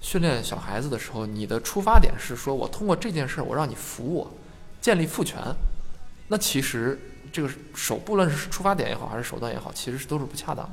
[0.00, 4.28] 训练小孩子的时候，你的出发点是说我通过这件事儿，我让你服我，
[4.80, 5.40] 建立父权，
[6.26, 6.98] 那其实
[7.32, 10.72] 这个手不论是出发点也好，还是手段也好，其实是都是不恰当的。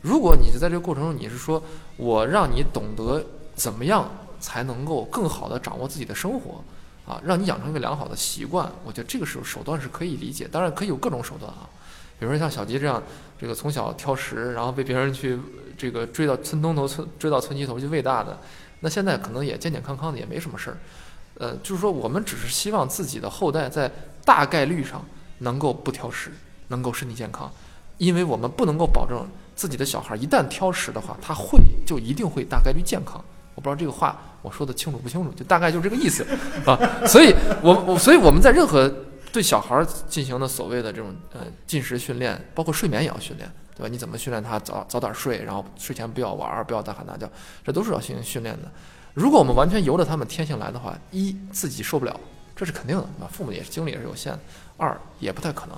[0.00, 1.62] 如果你是在这个过程中，你是说
[1.96, 4.08] 我让你懂得怎么样
[4.40, 6.62] 才能够更好的掌握自己的生活，
[7.06, 11.68] 啊，让你养成一个良好的习惯，我觉得这个时候手段是可以理解，当然可以有各种手段啊，
[12.18, 13.02] 比如说像小吉这样，
[13.40, 15.38] 这个从小挑食，然后被别人去
[15.76, 18.38] 这个追到村东头村追到村西头去喂大的，
[18.80, 20.78] 那现在可能也健健康康的，也没什么事儿。
[21.38, 23.90] 呃，就是说我们只是希望自己的后代在
[24.24, 25.04] 大概率上
[25.38, 26.32] 能够不挑食，
[26.68, 27.50] 能够身体健康，
[27.96, 29.24] 因为我们不能够保证
[29.58, 33.22] 自己的小孩一旦挑食的话，他会就一定会大概率健康。
[33.56, 36.24] 我不知道这个话我说的清楚不清楚，就大概就是这个意思
[36.64, 36.78] 啊。
[37.08, 38.88] 所以我我所以我们在任何
[39.32, 43.88] 对小孩进行的所谓的这种呃进食训练，包括睡眠也要训练，对吧？
[43.90, 47.28] 你怎么训练他早早点睡，然后睡前不要玩儿，不要大喊大叫，
[47.64, 48.70] 这都是要进行训练的。
[49.12, 52.20] 如果我们完全由着他们天性来的话，一自己受不了，
[52.54, 53.28] 这是肯定的，对吧？
[53.32, 54.38] 父母也是精力也是有限的；
[54.76, 55.76] 二也不太可能。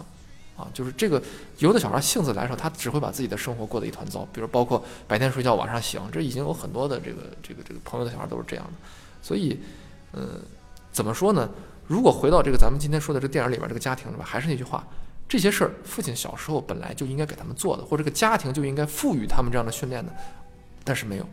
[0.60, 1.22] 啊，就是这个
[1.58, 8.72] 有的小孩性子来说，他只会把自己的生活过得一团糟，比如包括白天睡觉，晚上醒，这已经有很多的这个这个这个朋友的小孩都是这样的。
[9.22, 9.58] 所以，
[10.12, 10.38] 呃，
[10.92, 11.48] 怎么说呢？
[11.86, 14.24] 如果回到这个咱们今天说的这个电影里边这个家庭是吧？
[14.24, 14.86] 还是那句话，
[15.28, 20.14] 这些事儿父亲小时候本来就应该给他们做的，或者这个家庭就应该赋予他们这样的训练的，
[20.84, 21.26] 但是没有。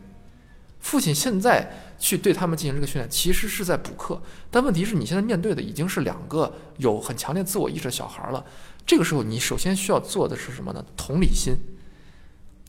[0.80, 4.20] 父亲现在去对他们进行这个训练，其实是在补课。
[4.50, 8.44] 但问题是你现在面对的已经是两个有很强烈自我意识的小孩了。
[8.88, 10.82] 这个时候，你首先需要做的是什么呢？
[10.96, 11.54] 同理心。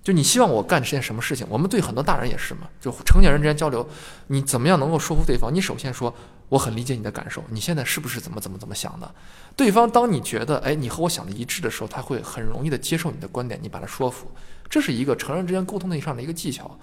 [0.03, 1.47] 就你希望我干这件什么事情？
[1.49, 3.87] 我们对很多大人也是嘛，就成年人之间交流，
[4.27, 5.49] 你怎么样能够说服对方？
[5.53, 6.13] 你首先说
[6.49, 9.09] 我很理解你的感受，你现在是不是怎么怎么怎么想的？
[9.55, 14.29] 对方当你觉得哎你和我想的一致的时候，他会很容易的接受你的观点，你把他说服，
[14.69, 16.77] 这是一个成人之间沟通的上的一个技巧。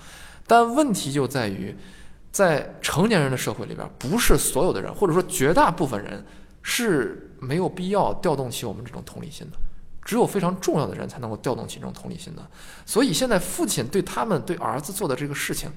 [0.47, 1.77] 但问题就在于，
[2.33, 6.25] 在成年人的社会里边，不是所有的人，或者说绝大部分人
[6.69, 9.57] 是没有必要调动起我们这种同理心的。
[10.05, 12.45] 只有非常重要的人才能够调动起这种同理心的，
[12.85, 15.71] 所以现在父亲对他们对儿子做的这个事情，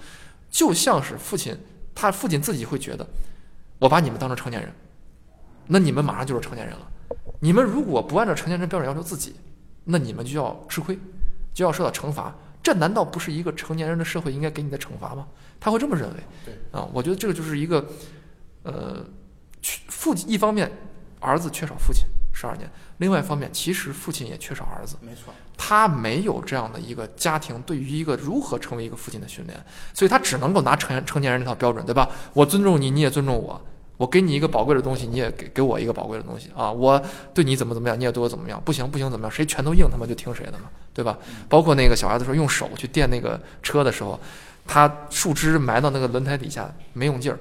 [0.49, 1.55] 就像是父亲
[1.93, 3.05] 他父亲自己会觉得，
[3.77, 4.71] 我把你们当成成年人，
[5.67, 6.87] 那你们马上就是成年人了。
[7.39, 9.35] 你们如果不按照成年人标准要求自己，
[9.85, 10.97] 那你们就要吃亏，
[11.53, 12.35] 就要受到惩罚。
[12.61, 15.27] 这难道不是一个成年人的社会应该给你的惩罚吗？
[15.59, 16.19] 他会这么认为。
[16.45, 17.83] 对啊，我觉得这个就是一个，
[18.61, 19.03] 呃，
[19.87, 20.71] 父亲一方面
[21.19, 22.05] 儿子缺少父亲。
[22.31, 22.69] 十二年。
[22.99, 29.61] 另外一方面，其实父亲也缺少儿子，没错，他没有这样的一个家庭对于一个如何成为一个父亲的训练，
[29.93, 32.09] 所以他只能够拿成成年人那套标准，对吧？
[32.33, 33.61] 我尊重你，你也尊重我，
[33.97, 36.71] 我给你一个宝贵的东西，你也给给我一个宝贵的东西啊！
[36.71, 37.01] 我
[37.33, 38.61] 对你怎么怎么样，你也对我怎么样？
[38.63, 39.31] 不行不行，怎么样？
[39.31, 41.17] 谁拳头硬，他妈就听谁的嘛，对吧？
[41.49, 44.17] 包括那个小孩子说用手去垫那个车的时候，
[44.65, 47.37] 他树枝埋到那个轮胎底下没用劲儿。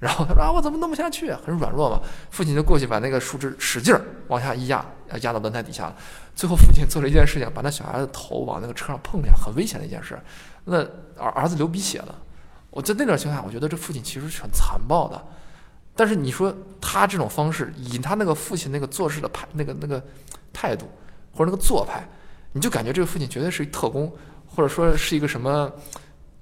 [0.00, 1.32] 然后他说啊，我怎么弄不下去？
[1.32, 2.00] 很软弱嘛。
[2.30, 4.84] 父亲就过去把那个树枝使劲儿往下一压，
[5.22, 5.96] 压到轮胎底下了。
[6.36, 10.16] 最后父亲做了一件事情，把那小孩的头往那个车上碰一下，很危险的一件事。
[10.64, 10.78] 那
[11.16, 12.14] 儿儿子流鼻血了。
[12.70, 15.20] 我在那种情况下，我觉得这父亲其实是很残暴的。
[15.96, 20.00] 但是你说他这种方式，以他那个父亲那个做事的派那个那个
[20.52, 20.88] 态度
[21.32, 22.08] 或者那个做派，
[22.52, 24.12] 你就感觉这个父亲绝对是一特工，
[24.46, 25.72] 或者说是一个什么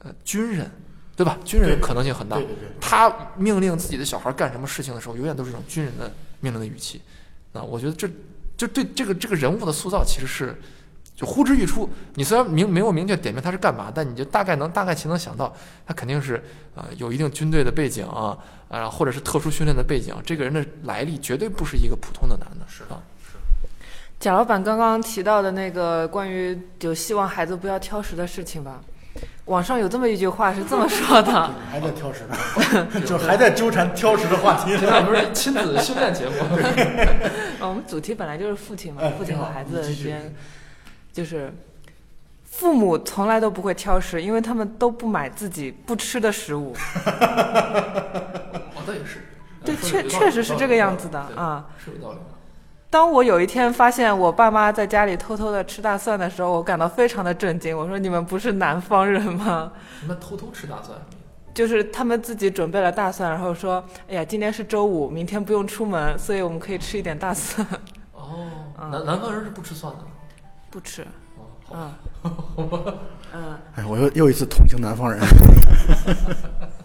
[0.01, 0.71] 呃军人。
[1.17, 1.39] 对吧？
[1.45, 2.39] 军人可能性很大。
[2.79, 7.01] 他命令自己的小孩干什么事情的时候，永远都是一种军人的命令的语气。
[7.55, 8.07] 啊，我觉得这
[8.57, 10.55] 就对这个这个人物的塑造其实是
[11.15, 11.89] 就呼之欲出。
[12.17, 15.51] 你虽然明没有明确点明他是干嘛，但你就大概能大概其能想到，
[15.87, 16.35] 他肯定是
[16.75, 18.37] 啊有一定军队的背景啊
[18.69, 20.15] 啊，或者是特殊训练的背景。
[20.23, 22.67] 这个人的来历绝对不是一个普通的男的。
[22.69, 23.39] 是啊，是。
[24.21, 28.83] 贾老板刚刚提到的那个关于就希望孩子不要挑食的事情吧。
[29.47, 32.37] 网上有这么一句话是这么说的， 还在挑食呢，
[33.07, 34.77] 就还在纠缠挑食的话题。
[34.81, 36.33] 这不是亲子训练节目。
[37.61, 40.35] 我们主题本来就是父亲嘛，父亲和孩子之间，
[41.13, 41.53] 就是
[42.45, 46.75] 父母从来都不会挑食，因为他们都不买自己不吃的食物。
[48.75, 49.27] 我倒也是，
[49.65, 52.19] 对，确确实是这个样子的啊，是有道理。
[52.97, 57.77] 当我有一天发现我爸妈在家里偷偷的吃大蒜的时候，我感到非常的震惊。
[57.77, 60.99] 我说：“你们不是南方人吗？”什么偷偷吃大蒜？
[61.53, 67.67] 就是他们自己准备了大蒜，然后说：“哎呀，今天是周五，明天不用出门，所以我们可以吃一点大蒜。”
[68.17, 68.47] 哦，
[68.91, 69.99] 南南方人是不吃蒜的。
[70.71, 71.07] 不吃。
[71.71, 71.93] 嗯，
[72.25, 72.33] 好。
[73.35, 73.59] 嗯。
[73.75, 75.21] 哎，我又又一次同情南方人。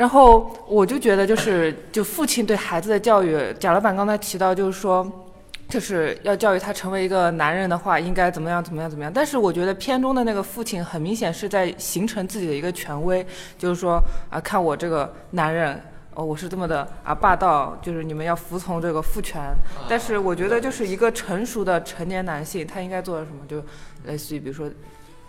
[0.00, 5.06] 然后我就觉得，就是就父亲对孩子的教育，贾老板刚才提到，就是说，
[5.68, 9.12] 就是要教育他成为一个男人的话，应该怎么样怎么样怎么样。
[9.14, 13.22] 但是我觉得片中的那个父亲很明显是在形成自己的一个权威，
[13.58, 15.78] 就是说啊，看我这个男人，
[16.14, 19.38] 哦，我是这么的啊霸道，就是你们要服从这个父权。
[19.86, 23.62] 但是我觉得，就是一个成熟的成年男性，他应该做的什么，就
[24.10, 24.66] 类似于比如说。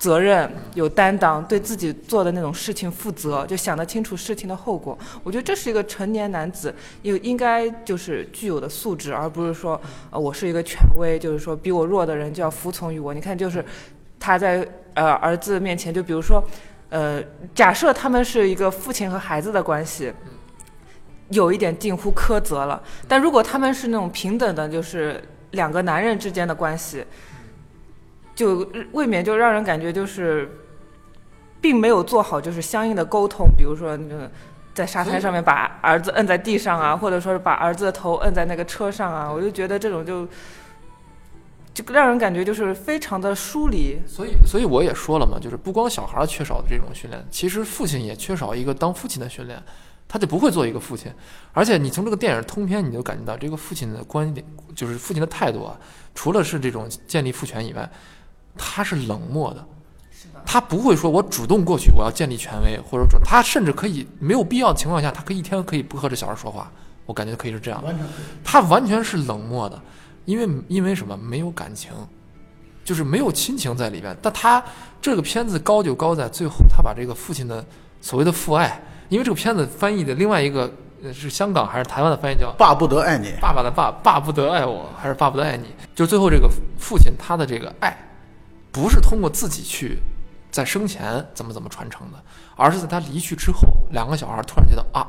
[0.02, 4.98] 责任有担当，对自己做的那种事情负责，就想得清楚事情的后果。
[5.24, 13.14] 我觉得这是一个成年男子应应该就是具有的素质，而不是说呃我是一个权威，就是说比我弱的人就要服从于我。
[13.14, 13.64] 你看，就是
[14.20, 16.44] 他在呃儿子面前，就比如说
[16.90, 17.22] 呃
[17.54, 20.12] 假设他们是一个父亲和孩子的关系，
[21.30, 22.82] 有一点近乎苛责了。
[23.08, 27.06] 但如果他们是那种平等的，就是两个男人之间的关系。
[28.34, 30.50] 就未免就让人感觉就是，
[31.60, 34.32] 并没有做好就是相应的沟通，比如说那个
[34.74, 40.26] 在沙滩上面把儿子摁在地上啊，或者说是把儿子的头摁在那个车上啊，我就觉得这种就
[41.74, 44.00] 就让人感觉就是非常的疏离。
[44.08, 49.62] 所以，所以我也说了嘛，就是不光小孩缺少这种训练，其实父亲也缺少一个当父亲的训练，
[50.08, 51.12] 他就不会做一个父亲。
[51.54, 55.78] 而且你从这个电影通篇，你就感觉到这个父亲的观点，就是父亲的态度啊，
[56.16, 57.88] 除了是这种建立父权以外。
[58.58, 59.66] 他是冷漠的，
[60.46, 66.72] 他不会说，我主动过去，我要建立权威，或者他甚至可以没有必要的情况下，他可以一天可以不和这小孩说话，
[67.06, 67.84] 我感觉可以是这样。
[68.44, 69.80] 他完全是冷漠的，
[70.26, 71.18] 因为因为什么？
[71.18, 71.92] 没有感情，
[72.84, 74.16] 就是没有亲情在里边。
[74.22, 74.64] 但他
[75.02, 77.64] 这个片子高就高在最后，他把这个父亲的
[78.02, 80.72] 所谓的父爱，因为这个片子翻译的另外一个
[81.04, 85.68] 呃是香港还是台湾的翻译叫爸不得爱你，爸爸的爸，爸不得爱我，还是爸不得爱你？
[85.96, 87.98] 就最后这个父亲他的这个爱，
[88.72, 90.00] 不是通过自己去
[90.50, 92.24] 在生前怎么怎么传承的，
[92.56, 95.08] 而是在他离去之后，两个小孩突然觉得啊，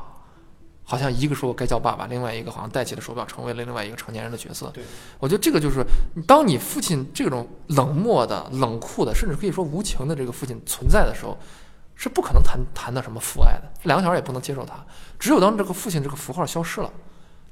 [0.83, 4.69] 好像一个说我该叫爸爸，另外一个好像戴起了手表，成为了另外一个成年人的角色。
[4.73, 4.83] 对，
[5.19, 5.85] 我觉得这个就是
[6.27, 11.37] 当你父亲这种冷漠的、冷酷的，甚至可以说无情的这个父亲存在的时候，
[11.95, 13.71] 是不可能谈谈到什么父爱的。
[13.83, 14.75] 两个小孩也不能接受他，
[15.19, 16.91] 只有当这个父亲这个符号消失了。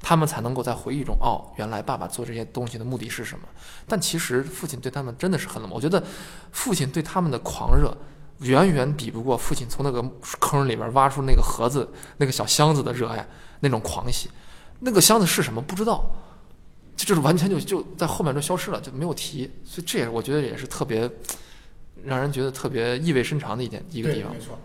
[0.02, 3.48] 他们才能够在回忆中，哦，原来爸爸做这些东西的目的是什么？
[3.88, 5.76] 但其实父亲对他们真的是很冷漠。
[5.76, 6.04] 我觉得
[6.52, 7.96] 父亲对他们的狂热，
[8.40, 10.04] 远远比不过父亲从那个
[10.40, 11.88] 坑里边挖出那个盒子、
[12.18, 13.26] 那个小箱子的热爱，
[13.60, 14.30] 那种狂喜。
[14.80, 16.04] 那个箱子是什么不知道，
[16.98, 19.52] 这就是完全就就在后面就消失了，就没有提。
[19.64, 21.08] 所以这也我觉得也是特别
[22.04, 24.34] 让人觉得特别意味深长的一点一个地方。
[24.40, 24.58] 错，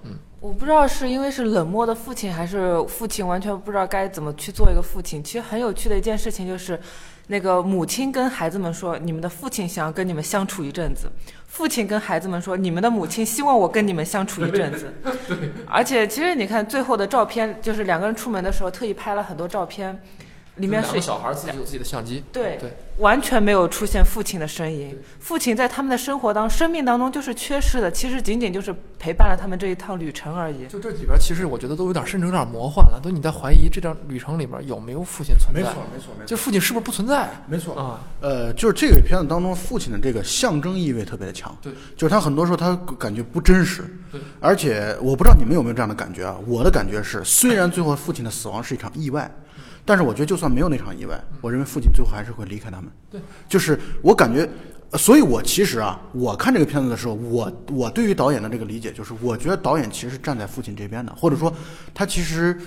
[0.46, 5.20] 我不知道是因为是冷漠的父亲，还是父亲完全不知道该怎么去做一个父亲。
[5.20, 6.78] 其实很有趣的一件事情就是，
[7.26, 11.10] 那个母亲跟孩子们说：“你们的父亲想要跟你们相处一阵子。”
[11.48, 14.94] 父亲跟孩子们说：“你们的母亲希望我跟你们相处一阵子。”
[15.66, 20.00] 而且其实你看最后的照片，就是两个人出门的时候特意拍了很多照片，
[20.56, 24.96] 里面是两个小孩自己有自己的相机，对对完全没有出现父亲的身影。
[25.20, 30.66] 父亲在他们的生活当生命当中就是缺失的，其实仅仅就是陪伴了他们这一趟旅程而已。
[30.66, 32.98] 就这里边，其实我觉得都有点，甚至有点魔幻了。
[33.02, 35.60] 都你在怀疑这段旅程里边有没有父亲存在？
[35.60, 37.74] 没错，没错，没错，就父亲是不是不存在没错。
[37.78, 38.00] 啊？
[38.22, 41.54] 呃，就是这个片子当中，父亲的这个象征意味特别的强。
[41.60, 43.84] 对，就是他很多时候他感觉不真实。
[44.10, 46.34] 对，而且我不知道你们有没有这样的感觉啊？
[46.46, 49.30] 我的感觉是，虽然最后父亲的死亡是一场意外，
[49.86, 52.90] 但是我觉得就算没有那场意外，我认为父亲最后还是会离开他们。
[53.08, 54.46] 对，就是我感觉，
[54.90, 61.50] 呃所以我其实啊，我看这个片子的时候，我我对于导演的这个理解就是，我觉得导演其实是站在父亲这边的，或者说
[61.94, 62.58] 他其实，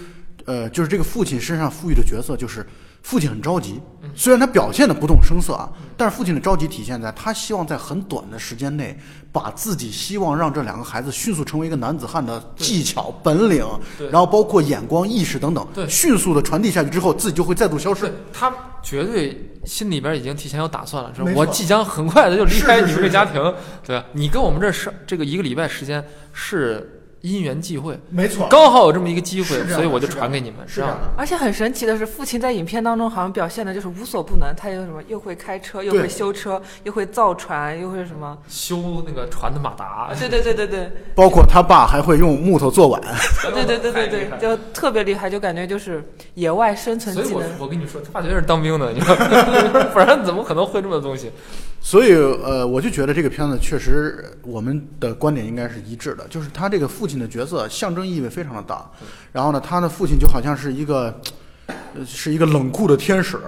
[0.46, 2.66] 呃，就是这个父亲身上赋予的角色就是。
[3.02, 3.80] 父亲很着急，
[4.16, 8.96] 虽然他表现的不动声色啊，但是父亲的着急体现在他希望在很短的时间内，
[9.32, 13.66] 把自己希望让这两个孩子迅速成为一个男子汉的技巧、本领，
[14.12, 18.14] 然后包括眼光、意识等等，迅速的传递下去之后，自己就会再度消失。
[18.32, 23.42] 他绝对心里边已经提前有打算了，我即将很快的就离开你们这个家庭，
[23.86, 24.06] 对吧？
[24.14, 31.10] 你跟我们这是这个一个礼拜时间是因缘际会，没错刚好有这么一个机会所以我就传给你们，是这样的。
[31.18, 38.38] 而且很神奇的是，父亲在影片当中好像表现的就是无所不能，他又什么又会开车，又会修车，又会造船，又会什么？
[38.48, 43.02] 修那个船的马达， 对对对对对包括他爸还会用木头做碗，
[43.54, 46.02] 对对对对对， 就特别厉害，就感觉就是
[46.36, 47.60] 野外生存所以我技能。
[47.60, 51.32] 我跟你说，他爸绝对是当兵的，你知道吗， 不然怎么可能会这么多东西？
[51.82, 58.90] 所以呃，我就觉得这个片子确实我们的观点应该是一致的，就是他这个父亲的角色象征意味非常的大，
[59.32, 61.20] 然后呢，他的父亲就好像是一个
[61.66, 63.40] 呃是一个冷酷的天使。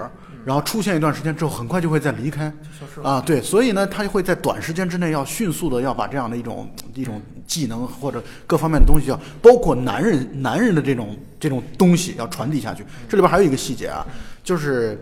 [0.44, 2.52] 然后出现一段时间之后，很快就会再离开。
[3.00, 12.84] 啊，对，所以呢，他就会在短时间之内要迅速的要把这样的一种一种技能或者各方面的东西要，包括男人男人的这种这种东西要传递下去。
[13.08, 14.04] 这里边还有一个细节啊，
[14.42, 14.98] 就是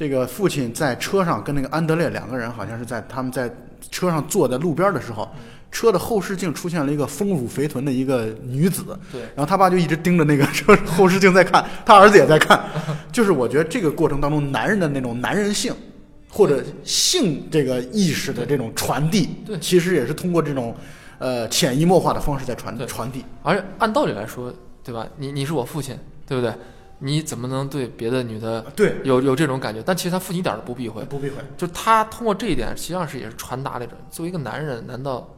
[0.00, 3.54] 这个父亲在车上跟那个安德烈两个人好像是在他们在
[3.90, 5.28] 车上坐在路边的时候，
[5.70, 12.64] 车的后视镜出现了一个丰乳肥臀的一个女子，对然后他爸就一直盯着那个车后视镜在看，他儿子也在看，
[13.12, 15.74] 就是我觉得这个过程当中男人的那种男人性。
[16.32, 20.72] 或者性这个意识的这种传递，对其实也是通过这种，
[21.18, 23.24] 呃，潜移默化的方式在传传递。
[23.42, 25.04] 而按道理来说，对吧？
[25.16, 25.98] 你你是我父亲，
[26.28, 26.54] 对不对？
[27.00, 29.82] 你怎么能对别的女的对，有有这种感觉？
[29.84, 31.36] 但其实他父亲一点都不避讳，不避讳。
[31.56, 35.28] 就他通过这一点，实际上是也是传达那种作为一个男人，难道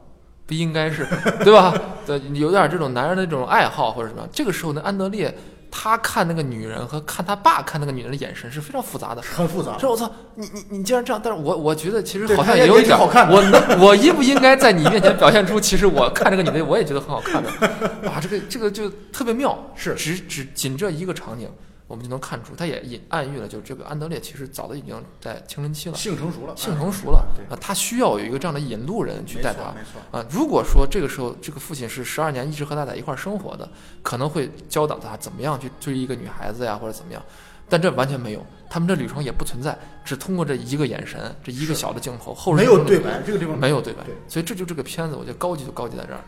[0.46, 1.06] 不应该是
[1.44, 1.72] 对吧？
[2.04, 4.28] 对，有点这种男人的这种爱好或者什么。
[4.32, 5.32] 这个时候呢，安德烈
[5.74, 9.22] 他看那个女人和看他爸看那个女人的眼神是非常复杂的。
[9.22, 9.78] 很复杂。
[9.78, 17.50] 说我操，你你你竟然这样，但是我我觉得其实好像也有一点好看我能我应不应该在你面前表现出，其实我看这个女的我也觉得很好看的，
[18.04, 21.48] 哇，这个这个就特别妙，是只只仅这一个场景，
[21.92, 29.74] 我们就能看出，他也隐暗喻了，就是这个安德烈其实早都已经在青春期了，性成熟了，性成熟了对，啊，他需要有一个这样的引路人去带他。
[29.74, 30.00] 没错。
[30.18, 33.68] 啊，如果说这个时候这个父亲是十二年一直和他在一块儿生活的，
[34.02, 37.22] 可能会教导他怎么样去追一个女孩子呀，或者怎么样。
[37.68, 46.20] 但这完全没有，他们这旅程也不存在，只通过这一个眼神，这一个小的镜头，后没有对白，这个地方没有对白对，所以这就这个片子，我觉得高级就高级在这儿。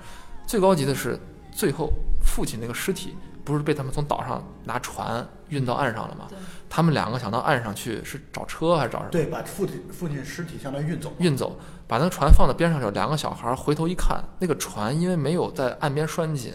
[0.47, 1.19] 最高级的是
[1.51, 1.91] 最后
[2.23, 6.27] 父亲那个尸体不是被他们从岛上拿船运到岸上了吗？
[6.71, 9.11] 他们两个想到岸上去是找车还是找什么？
[9.11, 11.13] 对，把父亲父亲尸体相当于运走。
[11.19, 16.53] 运走，把那个船放在边上的时候，两个小孩儿回头一看，那个船因为没有在岸边拴紧，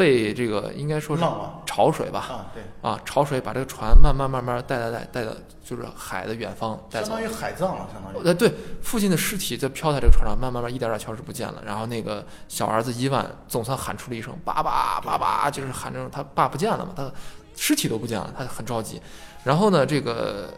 [0.00, 1.22] 被这个应该说是
[1.66, 5.32] 潮水吧，啊，对，啊，潮水把这个船慢慢慢慢带带带带到
[5.62, 7.22] 就是海的远方带走相当。
[7.22, 8.26] 于海葬了，相当于。
[8.26, 11.62] 呃，对，父亲的尸体在飘在这个船上，慢慢慢一点点消失不见了。
[11.66, 17.12] 然后那个小儿子伊万总算喊出了一声“爸爸，爸爸”，就是喊这种他爸不见了嘛，他
[17.54, 19.02] 尸体都不见了，他很着急。
[19.44, 20.48] 然后呢，这个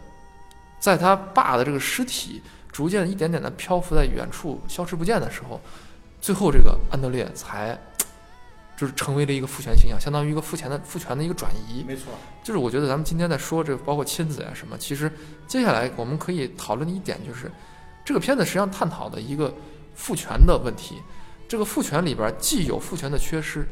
[0.79, 2.41] 在他爸的这个尸体
[2.71, 5.59] 逐渐一点点的漂浮在远处消失不见的时候，
[6.21, 7.77] 最后这个安德烈才
[8.83, 11.85] 就是成为了一个父权形象，相当于一个父权的父权的一个转移。
[11.87, 12.11] 没错，
[12.43, 15.09] 就是我觉得咱们今天在说这个，包括亲子呀什么，其实
[15.47, 17.49] 接下来我们可以讨论的一点就是，
[18.03, 19.55] 这个片子实际上探讨的一个
[19.95, 20.97] 父权的问题。
[21.47, 23.63] 这个父权里边既有父权的缺失，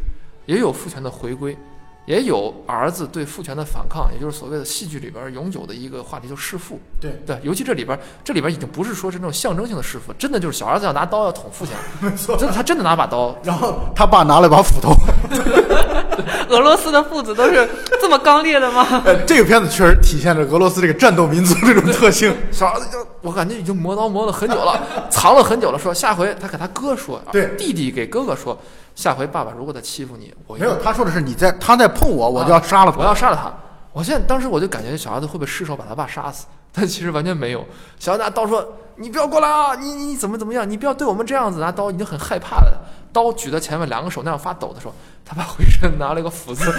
[0.46, 1.58] 也有父权的回归，
[2.06, 6.80] 也有儿子对父权的反抗，也就是所谓的戏剧里边永久的一个话题，就是弑父。
[7.00, 12.36] 对，对，尤其这里边，这里边已经不是说是那种象征性的弑父，真的就是小儿子要拿刀要捅父亲， 没错。
[12.38, 14.94] 真的他真的拿把刀，然后他爸拿了把斧头。
[16.50, 17.68] 俄罗斯的父子都是
[18.02, 18.86] 这么刚烈的吗？
[19.06, 22.36] 呃，这个片子确实体现了俄罗斯这个战斗民族这种特性。
[22.52, 25.80] 小儿子就我感觉已经磨刀磨了很久了，藏了很久了。
[25.80, 28.60] 说下回他给他哥说，对弟弟给哥哥说，
[29.02, 33.00] 下回爸爸如果再欺负你，我没有，他说的是你在他在碰我，我就要杀了他。
[33.00, 33.52] 我要杀了他。
[33.92, 37.66] 我现在当时我就感觉小儿子会不会失手把他爸杀死， 但其实完全没有。
[37.98, 38.64] 小儿子拿刀说
[38.98, 39.74] ：“你不要过来啊！
[39.74, 40.70] 你你你怎么怎么样？
[40.70, 42.80] 你不要对我们这样子拿刀，已经很害怕了。”
[43.12, 44.94] 刀举在前面，两个手那样发抖的时候，
[45.26, 46.72] 他爸回身拿了一个斧子，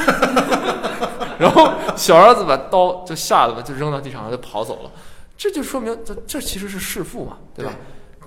[1.38, 4.90] 然后小儿子把刀就吓得吧，就扔到地上，就跑走了。
[5.36, 7.72] 这就说明这这其实是弑父嘛，对吧？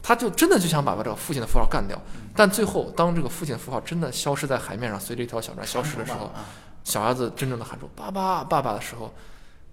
[0.08, 2.00] 他就真的就想把把这个父亲的符号干掉，
[2.36, 6.46] 但最后当这个父亲的符号真的消失在海面上，随着一条小船消失的时候，啊
[6.84, 9.12] 小儿子真正的喊出“爸爸，爸爸”的时候，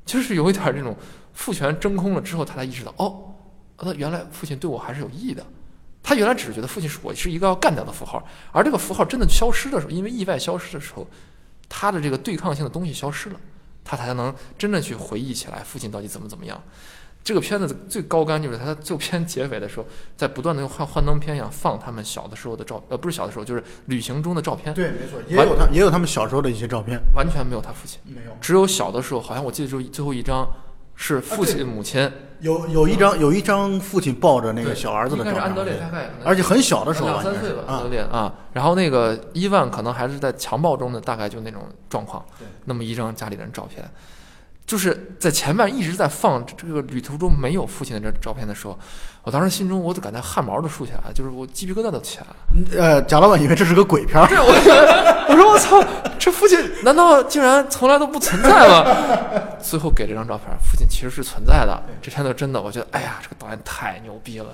[0.07, 0.97] 就是有一点这种
[1.35, 3.35] 父权真空了之后，他才意识到，哦，
[3.83, 5.45] 那原来父亲对我还是有意义的。
[6.03, 11.07] 他原来只是觉得父亲是我是一个要干掉的符号，而这个符号真的消失的时候，因为意外消失的时候，
[11.69, 13.39] 他的这个对抗性的东西消失了，
[13.85, 16.59] 他才能真正去回忆起来父亲到底怎么怎么样。
[17.25, 27.01] 这个片子最高干就是他在最后片结尾的时候，在不断的用幻幻灯片一样放他们小的时候的照，呃，不是小的时候，就是旅行中的照片，对，没错，也有他也有他们小时候的一些照片。
[27.15, 28.01] 完全没有他父亲。
[28.05, 30.47] 没有，只有小的时候，好像我记得就最后一张
[30.97, 32.11] 是父亲、啊母亲，
[32.41, 38.35] 有有一张有一张父亲抱着那个小儿子的照片，安德烈，大概而且很小的时候，两三岁吧，安德，烈啊。
[38.53, 42.47] 然后那个伊万可能还是在强暴中的，大概就那种状况对。
[42.65, 43.89] 那么一张家里人照片，
[44.67, 48.79] 就是在前面一直在放这个旅途中没有父亲的这照片的时候，
[49.23, 52.37] 我当时心中我都感觉汗毛都竖起来了，就是我鸡皮疙瘩都起来了。
[52.55, 55.83] 嗯呃，贾老板以为这是个鬼片儿，对，我觉得，我说我操，
[56.19, 58.85] 这父亲难道竟然从来都不存在吗？
[59.61, 61.83] 最后给这张照片，父亲其实是存在的。
[62.01, 64.47] 这片子真的，我觉得，哎呀，这个导演太牛逼了。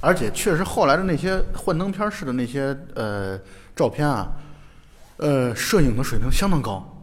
[0.00, 3.38] 而且确实后来的那些幻灯片式的那些呃
[3.74, 4.28] 照片啊，
[5.16, 6.95] 呃，摄影的水平相当高。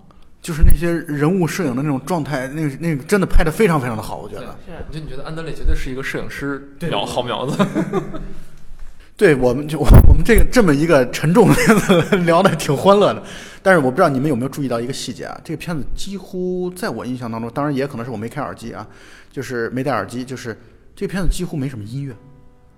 [0.43, 4.55] 就是那些人物摄影的那种状态，那个那个真的拍的非常非常的好，我觉得。
[4.91, 7.65] 就你觉得安德烈绝对是一个摄影师对苗好苗子。
[9.15, 13.23] 对，我们就我我们这个这么一个沉重的片子 聊的挺欢乐的，
[13.61, 15.39] 但是我不知道你们有没有注意到一个细节啊？
[15.45, 18.85] 这个片子几乎在我印象当中，当然也可能是我没开耳机啊，
[19.31, 20.59] 就是没戴耳机，就是
[20.93, 22.13] 这个片子几乎没什么音乐，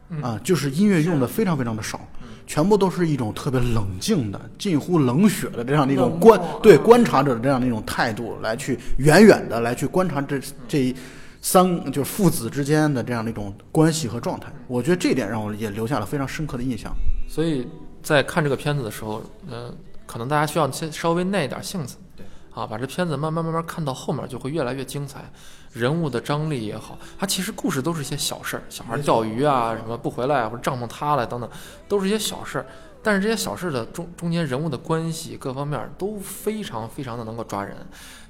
[0.09, 2.05] 嗯啊，就是音乐用的非常非常的少，
[2.47, 10.95] 全部都是一种特别冷静的、近乎冷血的这样的一种观对嗯观察者的这样的一种态度来去远远的来去观察这这
[11.41, 14.51] 三就是父子之间的这样的一种关系和状态。
[14.67, 16.91] 我觉得这点让我也留下了非常深刻的印象。
[17.27, 17.67] 所以
[18.01, 19.75] 在看这个片子的时候，嗯、
[20.05, 25.31] 可能大家需要先稍微耐一点性子，对，啊，把这片子慢慢慢慢看到后面就会越来越精彩，
[25.75, 31.49] 人物的张力也好，它其实故事都是一些小事儿，小孩钓鱼啊，什么不回来啊，或者帐篷塌了等等，
[31.89, 32.65] 都是一些小事儿。
[33.03, 37.75] 但是这些小事的中中间人物的关系各方面都非常非常的能够抓人。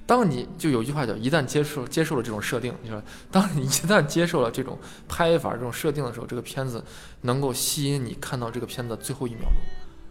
[0.08, 4.78] 当你就有一句话叫“一旦接受接受了这种设定”，你说，当你一旦接受了这种
[5.08, 6.84] 拍法、这种设定的时候，这个片子
[7.22, 9.54] 能够吸引你看到这个片子的最后一秒钟。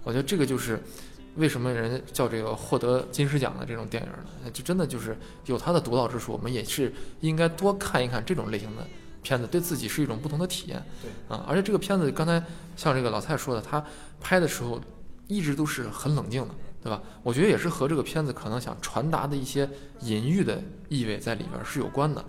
[0.05, 0.83] 我觉得这个就是
[1.37, 4.09] 为什么人家叫这个获得金狮奖的这种电影
[4.45, 4.51] 呢？
[4.53, 5.17] 就真的就是
[5.47, 6.33] 有它的独到之处。
[6.33, 8.87] 我们也是应该多看一看这种类型的
[9.23, 10.83] 片子，对自己是一种不同的体验。
[11.03, 12.43] 对啊，而且这个片子刚才
[12.77, 13.85] 像这个老蔡说的，他
[14.21, 14.81] 拍的时候
[15.27, 16.55] 一直都是很冷静的。
[16.85, 17.01] 对吧？
[17.23, 19.67] 我觉得也是和这个片子可能想传达的一些
[20.01, 20.61] 隐喻的
[20.91, 22.23] 意味在里边是有关的。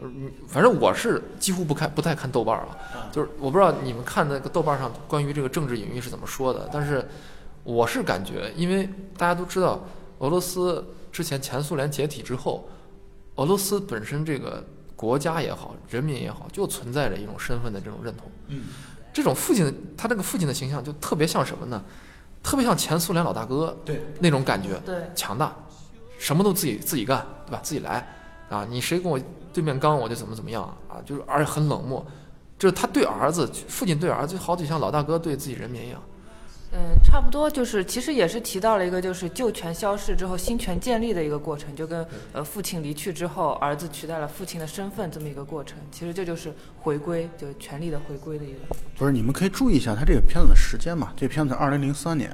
[0.00, 2.78] 呃嗯反正我是几乎不看不太看豆瓣儿了，
[3.12, 7.06] 就是我不知道你们看那个豆瓣上关于这个政治隐喻是怎么说的，但是
[7.64, 9.82] 我是感觉，因为大家都知道，
[10.18, 12.68] 俄罗斯之前前苏联解体之后，
[13.36, 14.64] 俄罗斯本身这个
[14.96, 18.30] 国家也好，人民也好，就存在着一种身份的这种认同。
[18.48, 18.64] 嗯，
[19.12, 21.82] 这种父亲他这个父亲的形象就特别像什么呢？
[22.42, 25.54] 特别像前苏联老大哥对那种感觉，对，强大，
[26.18, 27.60] 什么都自己自己干，对吧？
[27.62, 28.04] 自己来
[28.50, 28.66] 啊！
[28.68, 29.16] 你谁跟我
[29.52, 30.98] 对面刚，我就怎么怎么样啊！
[31.06, 32.04] 就是而且很冷漠，
[32.58, 36.02] 就是他对儿子，父亲对儿子，就好比像老大哥对自己人民一样。
[36.74, 45.78] 嗯，差不多就是，其实也是提到了一个，就是旧权消逝之后新权建立的一个过程，就跟呃父亲离去之后，儿子取代了父亲的身份这么一个过程。
[45.90, 46.50] 其实这就是
[46.80, 48.58] 回归，就是权力的回归的一个。
[48.96, 51.12] 不是，你们可以注意一下他这个片子的时间嘛？
[51.14, 52.30] 这片子二零零三年，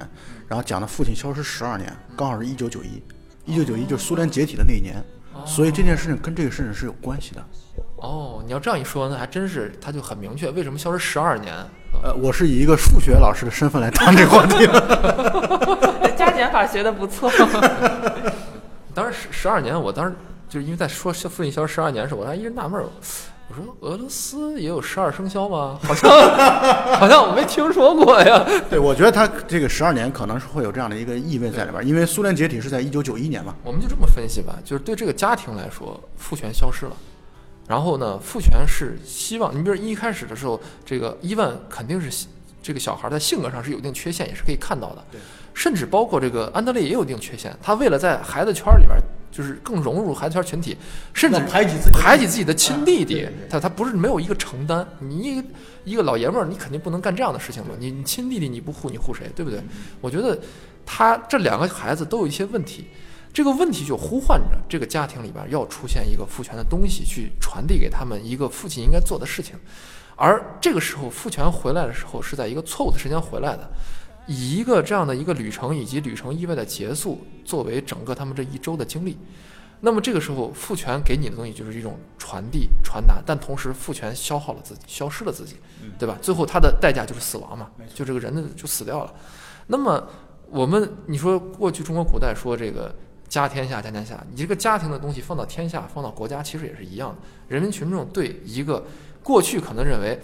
[0.47, 3.03] 然后讲的父亲消失十二年，刚好是一九九一，
[3.43, 5.03] 一九九一就是苏联解体的那一年，
[5.45, 7.45] 所以这件事情跟这个事情是有关系的。
[7.97, 11.53] 哦，你要这样一说，那还真是，他就很明确为什么消失十二年。
[12.01, 16.13] 呃，我是以一个数学老师的身份来谈这个话题的。
[16.15, 17.29] 加减法学的不错。
[18.93, 20.13] 当时十十二年，我当时
[20.47, 22.85] 就是因为在说父亲消失十二年的时候，我还一直纳闷儿，
[23.49, 25.77] 我说俄罗斯也有十二生肖吗？
[25.83, 26.09] 好像
[26.99, 28.45] 好像我没听说过呀。
[28.69, 33.53] 对，我觉得他这个十二年可能是会有这样的一个意味在里边，因为苏联解体是在一九九一年嘛。
[33.63, 36.91] 我们就这么分析吧，就是对这个家庭来说，父权消失了。
[37.69, 42.25] 然后呢，父权是希望，你比如一开始的时候，这个伊万肯定是
[42.63, 45.05] 这个小孩在性格上是有一定缺陷，也是可以看到的。
[45.11, 45.21] 对，
[45.53, 48.97] 甚至包括这个安德烈也有一定缺陷，他为了在孩子圈里边
[49.31, 50.75] 就是更融入孩子圈群体，
[51.13, 54.83] 甚至排挤自己排挤自己的亲弟弟对对对，他他不是没有一个承担。
[54.97, 55.47] 你一个
[55.85, 57.75] 一个老爷们儿，你肯定不能干这样的事情嘛。
[57.77, 59.29] 你你亲弟弟你不护，你护谁？
[59.35, 59.61] 对不对？
[60.01, 60.35] 我觉得
[60.87, 62.87] 他这两个孩子都有一些问题。
[63.31, 69.55] 这个问题就呼唤着这个家庭里边要出现一个父权的东西，去传递给他们一个父亲应该做的事情。
[70.15, 73.69] 而这个时候，父权回来的时候是在一个错误的时间回来的，
[74.27, 79.17] 以一个这样的一个旅程以及旅程意外的结束作为整个他们这一周的经历。
[79.79, 85.55] 那么这个时候，父权给你的东西就是一种传递、传达，但同时父权消耗了自己，消失了自己，
[85.97, 86.17] 对吧？
[86.21, 89.13] 最后他的代价就是死亡嘛，就这个人的就死掉了。
[89.67, 90.05] 那么
[90.49, 92.93] 我们你说过去中国古代说这个。
[93.29, 94.21] 家天下，家天下。
[94.29, 97.15] 你这个家庭的东西放到天下，放到国家，其实也是一样的。
[97.47, 98.83] 人民群众对一个
[99.23, 100.19] 过去可能认为，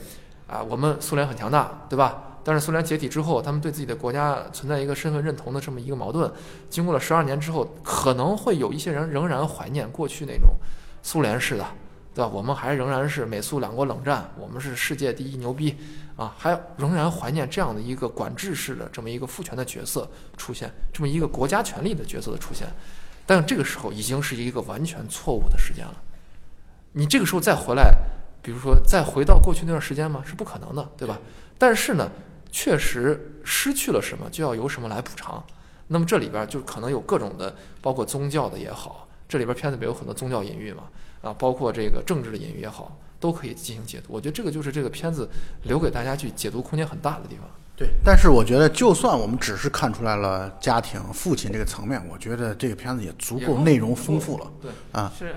[0.48, 2.24] 啊，我们苏联很强大，对吧？
[2.44, 6.32] 但是苏联解体之后，他们对自己的国家存在一个身份认同的这么一个矛盾。
[6.70, 10.56] 经过了十二年之后，可能会有一些人仍然怀念过去那种
[11.02, 11.66] 苏联式的，
[12.14, 12.30] 对吧？
[12.32, 15.76] 我们还仍然是美苏两国冷战，我们是世界第一牛逼
[16.16, 22.68] 啊，还仍然怀念这样的一个管制式的这么一个父权的角色出现，这么一个国家权力的角色的出现。
[23.26, 25.96] 但这个时候已经是一个完全错误的时间了。
[26.94, 27.94] 你这个时候再回来，
[28.42, 30.24] 比如说再回到过去那段时间吗？
[30.26, 31.20] 是不可能的，对吧？
[31.58, 32.10] 但是呢，
[32.52, 35.44] 确实失去了什么，就要由什么来补偿。
[35.88, 40.84] 那么这里边就可能有各种的，包括宗教的也好，这里边片子里有很多宗教隐喻嘛，
[41.22, 44.14] 啊，包括这个政治的隐喻也好，都可以进行解读。
[44.14, 45.30] 我觉得这个就是这个片子
[45.64, 47.46] 留给大家去解读空间很大的地方。
[47.78, 54.50] 对，但是我觉得，就算我们只是看出来了家庭、父亲这个层面，我觉得这个片子也足够内容丰富了。
[54.62, 55.36] 对啊，是，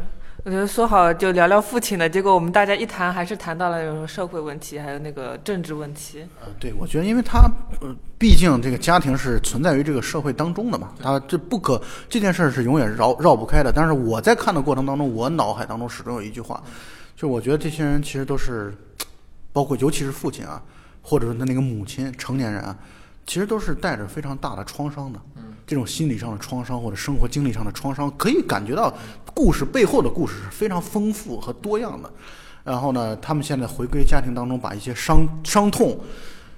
[0.48, 6.26] 我觉得说好就聊聊父亲的，结果我们大家一谈，还是谈到了社会问题，还有那个政治问题。
[6.40, 7.40] 呃，对，我觉得，因为他
[7.82, 11.78] 呃，毕竟这个家庭是存在于这个社会当中的嘛，他这不可
[12.08, 13.70] 这件事儿是永远绕绕不开的。
[13.70, 16.62] 但是我在看的过程当中，我脑海当中始终有一句话，
[17.14, 18.74] 就我觉得这些人其实都是，
[19.52, 20.62] 包括尤其是父亲啊。
[21.00, 22.76] 或者说他那个母亲，成年人啊，
[23.28, 25.20] 其实都是带着非常大的创伤的。
[25.36, 28.92] 嗯，这种心理上的创伤或者生活经历上的创伤，可以感觉到
[29.34, 32.10] 故事背后的故事是非常丰富和多样的。
[32.64, 36.00] 然后呢，他们现在回归家庭当中，把一些伤伤痛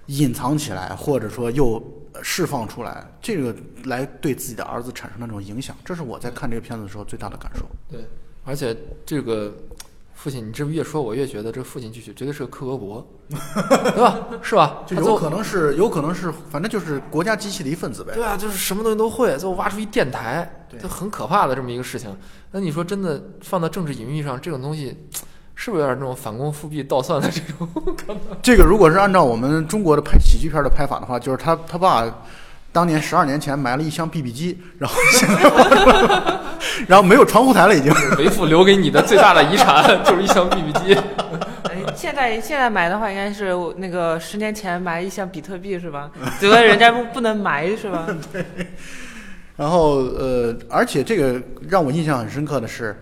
[0.07, 1.83] 隐藏起来，或者说又
[2.23, 3.55] 释放出来，这个
[3.85, 7.67] 来对自己的儿子产生那种影响，这是我在看这个片子的时候最大的感受。
[7.91, 8.01] 对，
[8.45, 9.53] 而且这个。
[10.23, 14.19] 父亲，你这么越说，我越觉得这父亲绝绝对是个克格勃，对吧？
[14.43, 14.83] 是吧？
[14.87, 18.13] 就有可能是，有可能是，反正就是国家机器的一份子呗。
[18.15, 22.15] 对啊，就是什么东西都会，最后挖出一电台，就很可怕的这么一个事情。
[22.51, 24.95] 那你说真的放到政治隐喻上，这种东西
[25.55, 27.67] 是不是有点那种反攻复辟、倒算的这种？
[28.43, 32.05] 这个如果是按照我们中国的拍喜剧片的拍法的话，就是他他爸
[32.73, 36.41] 当年十二年前埋了一箱 BB 机，然后现在。
[36.87, 37.93] 然后没有窗户台了，已经。
[38.19, 40.97] 为父留给你的最大的遗产 就是一箱 BB 机。
[41.97, 46.11] 现在现在买的话，应该是那个十年前买一箱比特币是吧？
[46.41, 48.07] 觉得人家不不能埋是吧？
[48.33, 48.45] 对。
[49.57, 52.99] 然后呃，而且这个让我印象很深刻的是，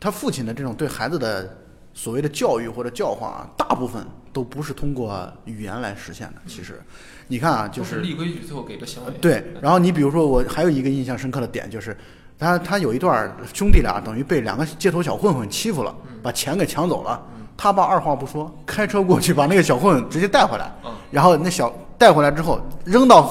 [0.00, 1.58] 他父亲的这种对孩子的
[1.94, 6.34] 所谓的教育或者教化，大部分都不是通过语言来实现的。
[6.46, 6.80] 其实，
[7.28, 9.12] 你看啊，就是立规矩，最后给个行为。
[9.20, 9.44] 对。
[9.60, 11.96] 然后你比如说，我还有一个印象深刻的点就是。
[12.40, 17.20] 他他有一段兄弟俩等于被两个街头小混混欺负了，把钱给抢走了。
[17.54, 20.72] 他爸二话不说，开车过去把那个小混混直接带回来。
[21.10, 23.30] 然后那小带回来之后扔到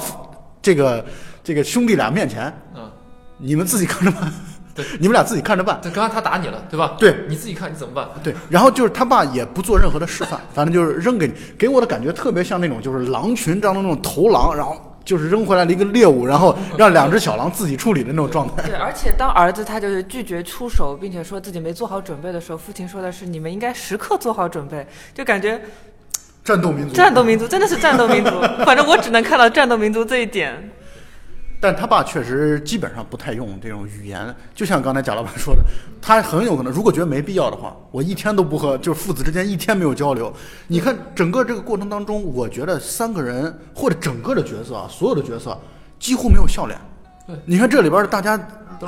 [0.62, 1.04] 这个
[1.42, 2.88] 这个兄弟俩面前，嗯，
[3.36, 4.32] 你们自己看着办，
[4.76, 5.80] 对，你们俩自己看着办。
[5.82, 6.94] 对，刚才他打你了，对吧？
[6.96, 8.08] 对你自己看你怎么办？
[8.22, 14.80] 对，然后就是他爸也不做任何的示范，反正就是扔给你，给我的感觉特别像那种就是狼群当中那种头狼，然后
[15.10, 18.62] 就是扔回来了一个猎物，然后让两只小狼自己处理的那种状态。
[18.62, 25.60] 对，而且当儿子他就是拒绝出手，并且说自己没做好准备的时候，父亲说的是你们应该时刻做好准备，就感觉
[26.44, 28.30] 战斗民族，战斗民族真的是战斗民族。
[28.64, 30.70] 反正我只能看到战斗民族这一点。
[31.60, 35.62] 但他爸确实基本上不太用这种语言，就像刚才贾老板说的，
[36.00, 40.32] 他很有可能如果觉得没必要的话，我一天都不和，就是父子之间一天没有交流。
[40.68, 45.54] 你看整个这个过程当中，我觉得三个人或者整个的角色啊，所有的角色
[45.98, 46.78] 几乎没有笑脸。
[47.26, 48.38] 对，你看这里边大家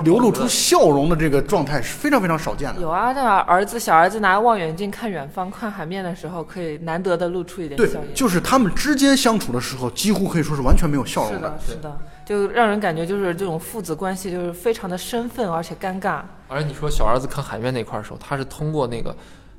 [0.01, 2.81] 流露出笑容的这个状态是非常非常少见的。
[2.81, 8.15] 有啊，那儿子小儿子拿望远镜看远方、看海面的时候，可以难得的露出一点对笑，颜。
[8.15, 16.23] 就是他们之间相处的时候，几乎可以说是完全没有笑容是的，是的，就让人感觉就是这种父子关系就是非常的生分，而且尴尬。
[16.49, 19.15] 而且你说小儿子看海面那块儿的时候，他是通过那个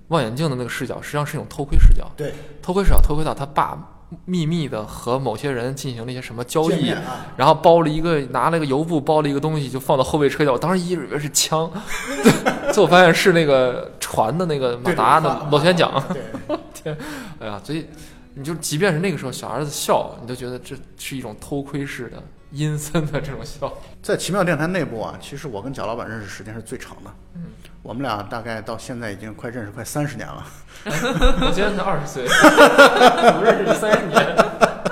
[0.08, 2.10] 望远镜的那个视角，实际上是一种偷窥视角。
[2.18, 3.78] 对，偷窥视角偷窥到他爸
[4.26, 10.54] 秘密的和某些人进行了一些什么交易，啊然后包了一个拿了个油布包了一个东西，就放到后备车角。
[10.54, 11.72] 我当时以为是枪，
[12.74, 15.92] 最后发现是那个船的那个马达的螺旋桨。
[16.74, 16.98] 天，
[17.40, 17.86] 哎呀，所以
[18.34, 23.72] 你就即便是那个时候小孩子笑，你都觉得这是一种偷窥式的阴森的这种笑。
[24.02, 27.12] 在奇妙电台内部啊，其实我跟贾老板认识时间是最长的。
[27.36, 27.44] 嗯，
[27.84, 30.46] 我们俩大概到现在已经快认识快三十年了。
[30.86, 34.36] 我今年才二十岁， 我们认识三十年。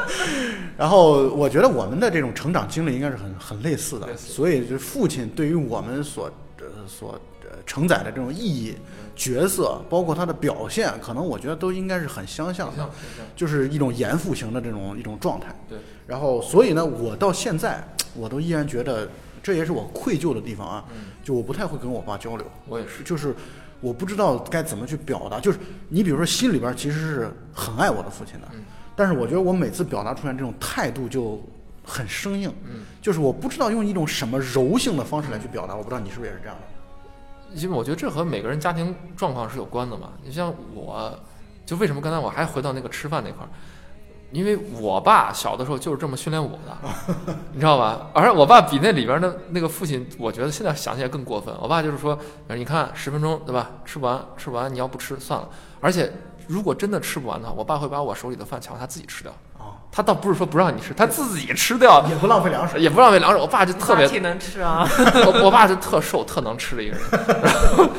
[0.78, 6.30] 然后我觉得我们的这种成长经历应该是很很类似的，所以就是父亲对于我们所
[6.60, 7.14] 呃所
[7.44, 8.76] 呃承载的这种意义、
[9.16, 12.90] 角色，包括他的表现，可能我觉得都应该是很相像的，
[13.38, 15.48] 就是一种严父型的这种一种状态。
[15.70, 15.78] 对，
[16.08, 17.82] 然后所以呢，我到现在
[18.16, 19.08] 我都依然觉得
[19.42, 22.46] 这也是我愧疚的地方啊，嗯，就我不太会跟我爸交流。
[22.68, 23.04] 我也是。
[23.04, 23.36] 就是
[23.80, 28.64] 我不知道该怎么去表达，就是你比如说心里边其实是很爱我的父亲的，嗯
[28.96, 31.42] 但是我觉得我每次表达出来这种态度就
[31.84, 37.60] 很生硬，嗯，就是我不知道用一种什么柔性的方式来去表达，我不知道你是不是也是这样的？
[37.60, 40.12] 因为我觉得这和每个人家庭状况是有关的嘛。
[40.24, 41.18] 你像我，
[41.66, 43.50] 就为什么刚才我还回到那个吃饭那块儿，
[44.32, 46.78] 因为我爸小的时候就是这么训练我的，
[47.52, 48.08] 你知道吧？
[48.14, 51.54] 而我爸比那里边的那个父亲，我觉得现在想起来更过分。
[51.62, 52.18] 我爸就是说，
[52.50, 53.70] 你看十分钟对吧？
[53.86, 55.48] 吃不完，吃不完你要不吃算了。
[55.80, 56.12] 而且
[56.48, 59.32] 如果真的吃不完的话，我爸会把我手里的饭抢过他自己吃掉。
[59.58, 62.80] 啊，他倒不是说不让你吃，他自己吃掉，也不浪费粮食。
[62.80, 63.38] 也不浪费粮食。
[63.38, 64.88] 我爸就特别挺能吃啊，
[65.26, 67.04] 我我爸就特瘦、特能吃的一个人，
[67.38, 67.90] 然后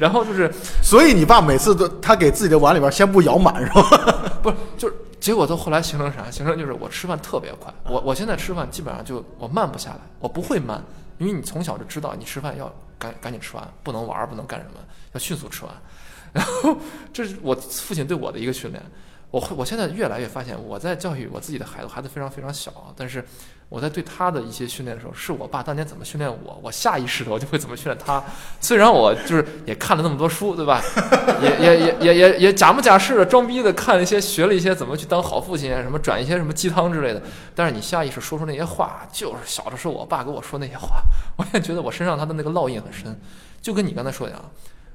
[0.00, 0.50] 然后就是
[0.82, 3.82] 所以你爸每次都他给自己的碗里边先不舀满是吧？
[4.42, 4.94] 不是就是
[5.24, 6.30] 结果到后来形成啥？
[6.30, 10.84] 形成就是我吃饭特别快，我我现在吃饭基本上就我慢不下来，我不会慢，
[11.16, 14.72] 因为你从小就知道你吃饭要赶赶紧吃完，不能玩儿，不能干什么，
[15.14, 15.74] 要迅速吃完。
[16.30, 16.76] 然后
[17.10, 18.82] 这是我父亲对我的一个训练。
[19.30, 23.24] 我，我现在越来越发现，我在教育我自己的孩子，孩子非常非常小，但是
[23.68, 28.22] 我在对他的一些训练的时候，是我爸当年怎么训练我，我下意识的我就会怎么训练他。
[28.60, 30.80] 虽然我就是也看了那么多书，对吧？
[31.42, 37.22] 也也也也也也假模假式的装逼的看了一些，学了一些怎么去当好父亲啊，什么转一些什么鸡汤之类的。
[37.54, 41.02] 但是你下意识说出那些话，就是小的时候我爸给我说那些话，
[41.36, 43.18] 我也觉得我身上他的那个烙印很深。
[43.60, 44.50] 就跟你刚才说的一样，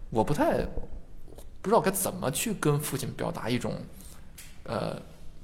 [0.09, 0.57] 我不太
[1.61, 3.74] 不知道该怎么去跟父亲表达一种。
[4.63, 4.95] 呃，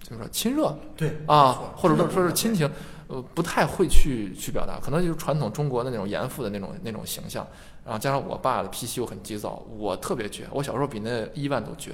[0.03, 2.69] 怎么说亲热对啊，或者说说是亲情，
[3.07, 7.45] 呃，不太会去去表达，可能就是传统中国的那种严父的那种那种形象，
[7.83, 11.91] 然后加上我爸的脾气又很急躁，我特别倔，我小时候比那伊万都倔。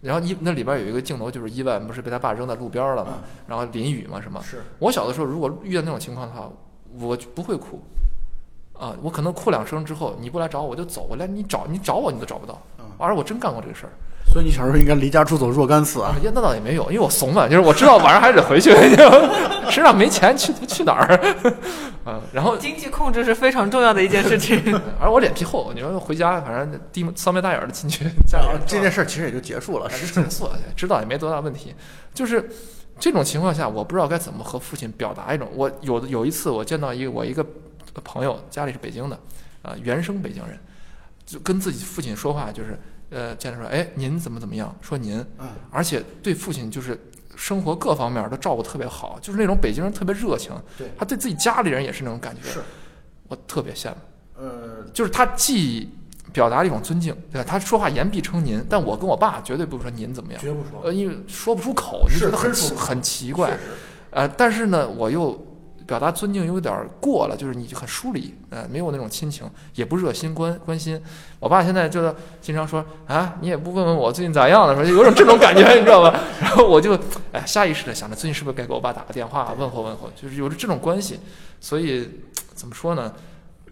[0.00, 4.42] 然后伊那里边有一个镜头，就是伊万不是被他爸扔在路边了嘛，然后淋雨嘛什么。
[4.42, 6.50] 是我小的时候如果遇到那种情况的话，
[6.98, 7.80] 我就不会哭，
[8.72, 12.60] 啊，我可能哭两声之后，你不来找我，我就走，我连你找你找我你都找不到。
[12.78, 13.92] 嗯而我真干过这个事儿。
[14.26, 16.16] 所以你小时候应该离家出走若干次啊啊，。
[16.22, 18.70] 那倒也没有，因为我怂嘛，就是我知道晚上还得回去，
[19.70, 21.34] 身上没钱去去哪儿？
[22.04, 24.60] 啊，然后经济控制是非常重要的一件事情。
[24.98, 31.74] 而我脸皮厚，你说回家反正低三眉大眼的进去，家里人这件事儿其实也就结束了，还是是结束了，知道也没多大问题。
[32.12, 32.50] 就是
[32.98, 35.48] 这种情况下，我不知道该怎么和父亲表达一种。
[35.54, 37.44] 我有的有一次，我见到一个我一个
[38.02, 39.16] 朋友，家里是北京的，
[39.62, 40.58] 啊、原生北京人，
[41.24, 42.76] 就跟自己父亲说话，就是
[43.12, 44.74] 呃，见着说，哎，您怎么怎么样？
[44.80, 46.98] 说您，嗯，而且对父亲就是
[47.36, 52.60] 生活各方面都照顾特别好，就是那种北京人特别热情，对他对自己家里人也是那种感觉，是，
[53.28, 53.96] 我特别羡慕。
[54.38, 55.88] 呃，就是他既
[56.32, 57.46] 表达了一种尊敬，对吧？
[57.48, 63.56] 他说话言必称您，但我跟我爸绝对不说您怎么样，绝不说，呃，因为说不出口，你是觉得很很奇怪
[64.10, 65.30] 呃，但是呢，我又
[65.86, 71.00] 表达尊敬有点儿过了，就是你就很疏离，呃，没有那种亲情，也不热心关关心。
[71.38, 76.20] 我爸现在就是经常说啊，你也不问问我最近咋样了，说就有种这种感觉，你知道吧？
[76.40, 76.98] 然后我就
[77.32, 81.20] 哎下意识的想着最近是不是该给我爸打个电话问候问候，就是有着这种关系。
[81.60, 82.08] 所以
[82.54, 83.12] 怎么说呢？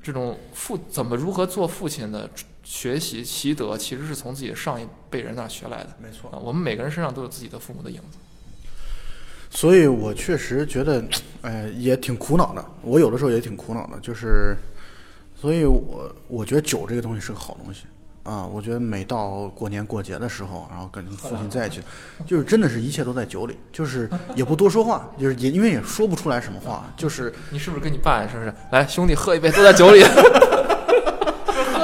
[0.03, 2.29] 这种父怎么如何做父亲的
[2.65, 5.91] 学习习得，其实是从自己的上一辈人那儿学来的。
[6.03, 8.17] 没错啊，我们每个人身上都有自己的父母的影子。
[9.53, 11.05] 所以我确实觉得，
[11.43, 12.65] 哎，也挺苦恼的。
[12.83, 14.57] 我有的时候也挺苦恼的，就是，
[15.35, 17.83] 所以我我觉得酒这个东西是个好东西
[18.23, 18.47] 啊。
[18.47, 21.81] 我觉得每到过年过节的时候，然后跟父亲在一起，
[22.25, 28.55] 就是真的是一切都在酒里，就是也不多说话， 就是也因为也说不出来什么话，就是你是不是跟你爸是不是？
[28.71, 30.01] 来，兄弟，喝一杯，都在酒里。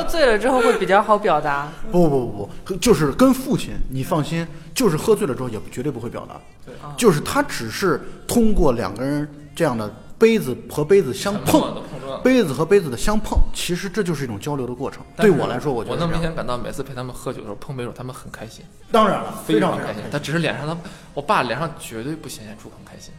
[0.07, 1.69] 喝醉了之后会比较好表达。
[1.91, 11.83] 不不不不，就是跟父亲，你放心，就是喝醉了之后也绝对不会表达，对就是他只是通过两个人这样的杯子和杯子相碰。
[12.23, 15.03] 杯子和杯子的相碰，其实这就是一种交流的过程。
[15.17, 20.03] 对我来说，我觉得是这样能明显感到，每次陪他们喝酒的时候碰杯的时候，他们很开心，当然了，非常常开心。
[20.11, 20.77] 他只是脸上他，
[21.13, 23.13] 我爸脸上绝对不显现出很开心，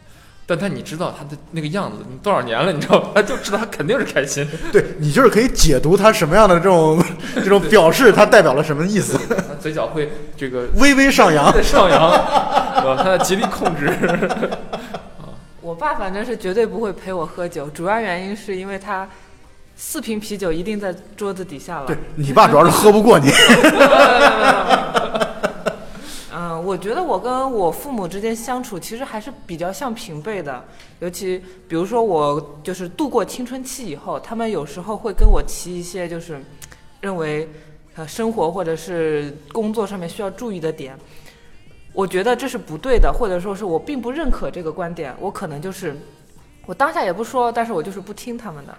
[0.50, 3.10] 但他你知道他的那个样子，你多少年了，你知道吧？
[3.16, 6.98] 他就知道他肯定是开心， 对你就是可以解读他什么样的这种
[7.36, 11.52] 这种表示，他代表了什么意思，他嘴角会这个微微上扬。
[11.52, 12.10] 在上扬，
[12.80, 12.96] 对吧？
[12.96, 13.92] 他在极力控制。
[15.60, 19.06] 我爸反正是绝对不会陪我喝酒，主要原因是因为他
[19.76, 21.86] 四瓶啤酒一定在桌子底下了。
[21.86, 23.30] 对你爸主要是喝不过你，
[26.64, 30.64] 我觉得我跟我父母之间相处其实还是比较像平辈的，
[31.00, 31.38] 尤其
[31.68, 36.40] 比如说我就是度过青春期以后，他们有时候会跟我提一些就是
[37.00, 37.48] 认为
[37.94, 40.96] 呃生活或者是工作上面需要注意的点，
[41.92, 45.96] 我觉得这是不对的，或者说是我并不认可这个观点，我可能就是
[46.66, 48.76] 我当下也不说，但是我就是不听他们的。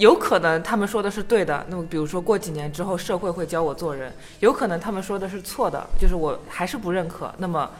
[0.00, 7.70] 有可能他们说的是对的，那么比如说过几年之后社会会教我做人，有可能他们说的是错的，就是我还是不认可，那么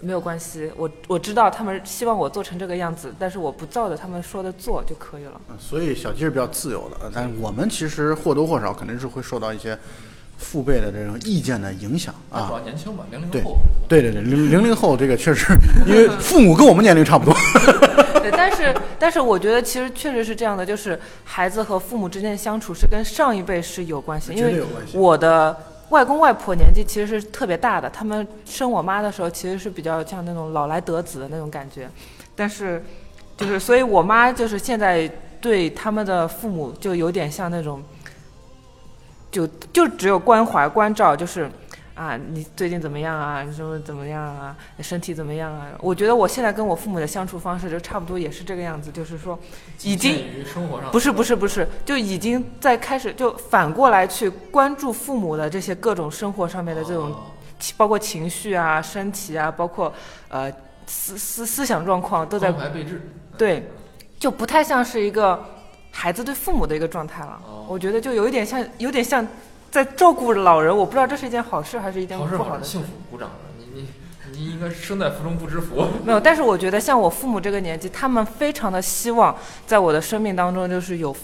[0.00, 5.38] 没有关系，我我知道他们希望我做成这个样子，但是我不照着他们说的做就可以了。
[5.58, 9.78] 所以小鸡是比较自由的，但是我们其实或多或少肯定是会受到一些
[10.38, 12.58] 父辈的这种意见的影响啊主啊。
[12.58, 13.58] 要年轻嘛，零零后。
[13.86, 15.52] 对对对，零零零后这个确实，
[15.86, 17.34] 因为父母跟我们年龄差不多。
[18.20, 25.56] 对， 但是但是我觉得其实确实是这样的，就是孩子和父母之间的相处是跟上一辈是有关系，因为绝对有关系我的
[25.88, 31.88] 外公外婆年纪其实是特别大的，他们生我妈的时候其实是比较像那种老来得子的那种感觉，
[32.36, 32.84] 但是
[33.36, 35.10] 就是所以我妈就是现在
[35.40, 37.82] 对他们的父母就有点像那种，
[39.30, 41.50] 就就只有关怀关照，就是。
[41.98, 43.42] 啊，你最近怎么样啊？
[43.42, 44.56] 你什么怎么样啊？
[44.78, 45.66] 身体怎么样啊？
[45.80, 49.36] 我觉得我现在跟我父母的相处方式就差不多也是这个样子，就是说，
[49.82, 50.24] 已经
[50.92, 57.16] 不是不是不是，就已经在开始就反过来去关注父母的这些各种生活上面的这种，哦
[57.76, 59.92] 包括情绪啊、身体啊，包括
[60.28, 60.48] 呃
[60.86, 62.54] 思思思想状况都在。
[63.36, 63.68] 对，
[64.20, 65.44] 就不太像是一个
[66.00, 67.40] 孩子对父母的一个状态了。
[67.44, 69.26] 哦我觉得就有一点像，有点像
[69.68, 70.74] 在照顾老人。
[70.74, 72.62] 我不知道这是一件好事还是一件好事好事，不好的。
[72.64, 73.28] 幸福，鼓掌！
[73.58, 73.88] 你你
[74.30, 75.84] 你应该生在福中不知福。
[76.06, 79.36] 没有，但是我觉得像我父母这个年纪，他们非常的希望
[79.66, 81.14] 在我的生命当中就是有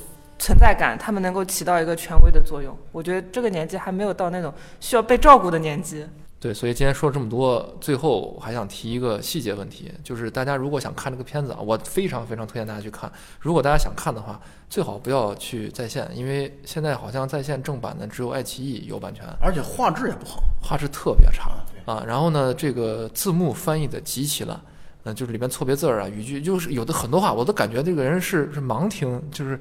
[0.40, 2.76] 存在感，他们能够起到一个权威的作用。
[2.90, 6.04] 我觉得这个年纪还没有到那种需要被照顾的年纪。
[6.44, 13.10] 对，所以今天说了这么多，最后我还想提一个细节问题，就是大家如果想看这个片子啊，我非常非常推荐大家去看。
[13.40, 14.38] 如果大家想看的话，
[14.68, 20.42] 最好不要去在线，因为现在好像在线正版的只有爱奇艺有版权，而且画质也不好。
[20.60, 21.50] 画质特别差
[21.90, 22.04] 啊。
[22.06, 24.60] 然后呢，这个字幕翻译的极其烂，
[25.04, 29.58] 嗯、就是里面错别字儿啊、语句，就是有的很多话我都感觉这个人是是盲听，就是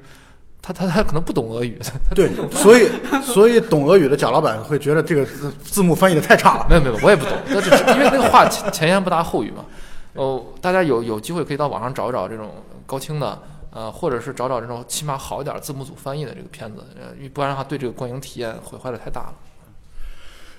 [0.66, 1.78] 他他他可能不懂俄语，
[2.16, 2.88] 对，所以
[3.22, 6.66] 所以懂俄语的贾老板会觉得这个字字幕翻译的太差了。
[6.70, 9.62] 没有没有，我也不懂，那只是因为那个话前前言不搭后语嘛。
[10.14, 12.50] 哦，大家有有机会可以到网上找一找这种
[12.86, 13.38] 高清的，
[13.72, 19.34] 呃，或者是找找这种起码好一点字幕组翻译的这个片子，呃，不然的话对这个观影体验毁坏的太大了。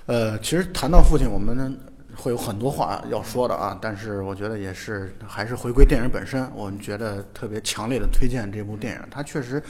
[0.06, 1.72] 呃，其实谈到父亲，我们呢
[2.16, 9.00] 会有很多话要说的啊，但是我觉得也是还是回归电影本身，我们觉得特别强烈的推荐这部电影。
[9.10, 9.62] 它确实，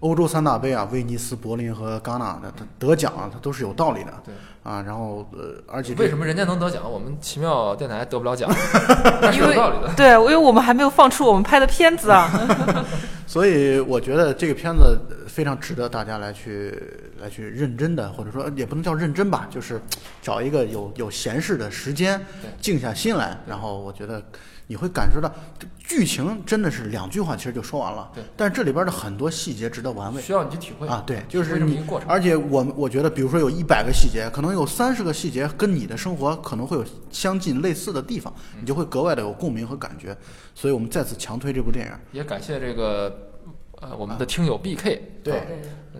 [0.00, 4.32] 欧洲三大杯啊，威尼斯、柏林和戛纳的它得奖啊，它都是有道理的对，
[4.62, 4.80] 啊。
[4.82, 8.48] 然后呃，而且为什么人家能得奖，我们奇妙电台得不了奖？
[9.20, 9.92] 那是因为有道理的。
[9.94, 12.30] 对，因为我们还没有放出我们拍的片子啊。
[13.26, 16.80] 所以我觉得这个片子非常值得大家来去
[17.20, 19.80] 来去认真的，或者说也不能叫认真吧，就是
[20.22, 24.22] 找一个有有闲适的时间对，静下心来，然后我觉得
[24.68, 30.22] 你会感受到这剧情真的是两句话其实就说完了，对但是这里边的很多细节值得玩味。
[30.22, 31.82] 需要你去体会啊，对，就是你。
[32.06, 40.14] 而且我们我觉得，比如说有一百个细节，可能有三十个细节跟你的生活可能会有相近类似的地方，嗯你就会格外的有共鸣和感觉。
[40.54, 41.92] 所以我们再次强推这部电影。
[42.12, 43.32] 也感谢这个
[43.80, 45.54] 呃我们的听友 BK，对啊这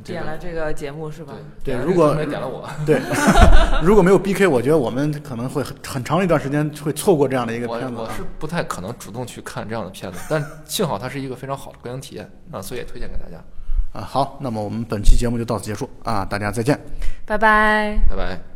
[0.05, 1.35] 点了这个节目是吧？
[1.65, 3.01] 对如果这个点了我， 对，
[3.83, 8.03] 如果没有 BK，我觉得我们可能会很很长一段时间会错过这样的一个片子我。
[8.03, 13.43] 我是不太可能主动去看这样的片子，但幸好它是一个非常好的观影体验啊，所以也推荐给大家。
[13.93, 16.79] 啊，好，那么我们本期节目就到此结束啊，大家再见。
[17.25, 17.99] 拜拜。
[18.09, 18.48] 拜拜。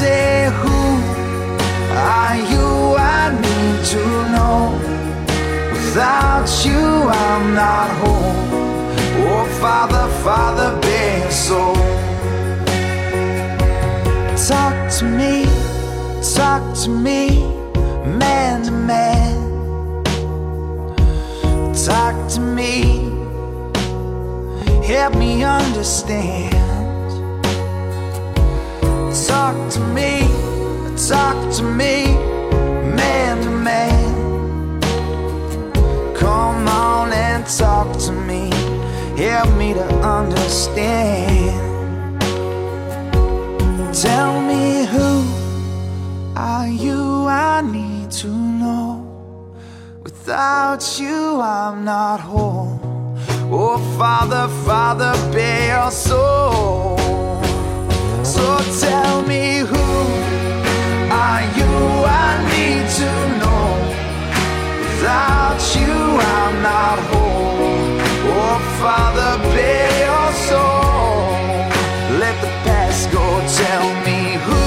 [0.00, 0.78] Say who
[2.12, 2.68] are you?
[3.20, 4.02] I need to
[4.34, 4.58] know.
[5.72, 6.84] Without you,
[7.24, 8.40] I'm not home.
[9.28, 10.70] Oh, Father, Father,
[11.20, 11.76] your soul.
[14.48, 15.34] Talk to me,
[16.36, 17.20] talk to me,
[18.20, 19.36] man to man.
[21.86, 22.72] Talk to me,
[24.92, 26.79] help me understand.
[29.50, 30.28] Talk to me,
[31.08, 32.14] talk to me,
[32.94, 34.80] man to man.
[36.14, 38.50] Come on and talk to me,
[39.16, 41.50] help me to understand.
[43.92, 45.24] Tell me who
[46.36, 47.26] are you?
[47.26, 49.04] I need to know.
[50.04, 52.78] Without you, I'm not whole.
[53.50, 56.99] Oh, Father, Father, bear your soul.
[58.40, 59.86] So tell me who
[61.24, 61.72] are you?
[62.24, 63.10] I need to
[63.40, 63.66] know.
[64.80, 65.96] Without you,
[66.36, 68.00] I'm not whole.
[68.38, 69.32] Oh, Father,
[70.04, 71.20] your soul.
[72.22, 73.24] Let the past go.
[73.62, 74.64] Tell me who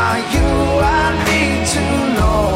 [0.00, 0.50] are you?
[1.02, 1.84] I need to
[2.16, 2.46] know.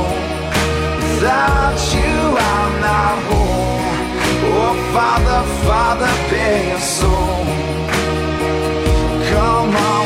[1.03, 2.15] Without you,
[2.55, 3.83] I'm not whole.
[4.61, 7.42] Oh, Father, Father, bear your soul
[9.43, 10.02] no more.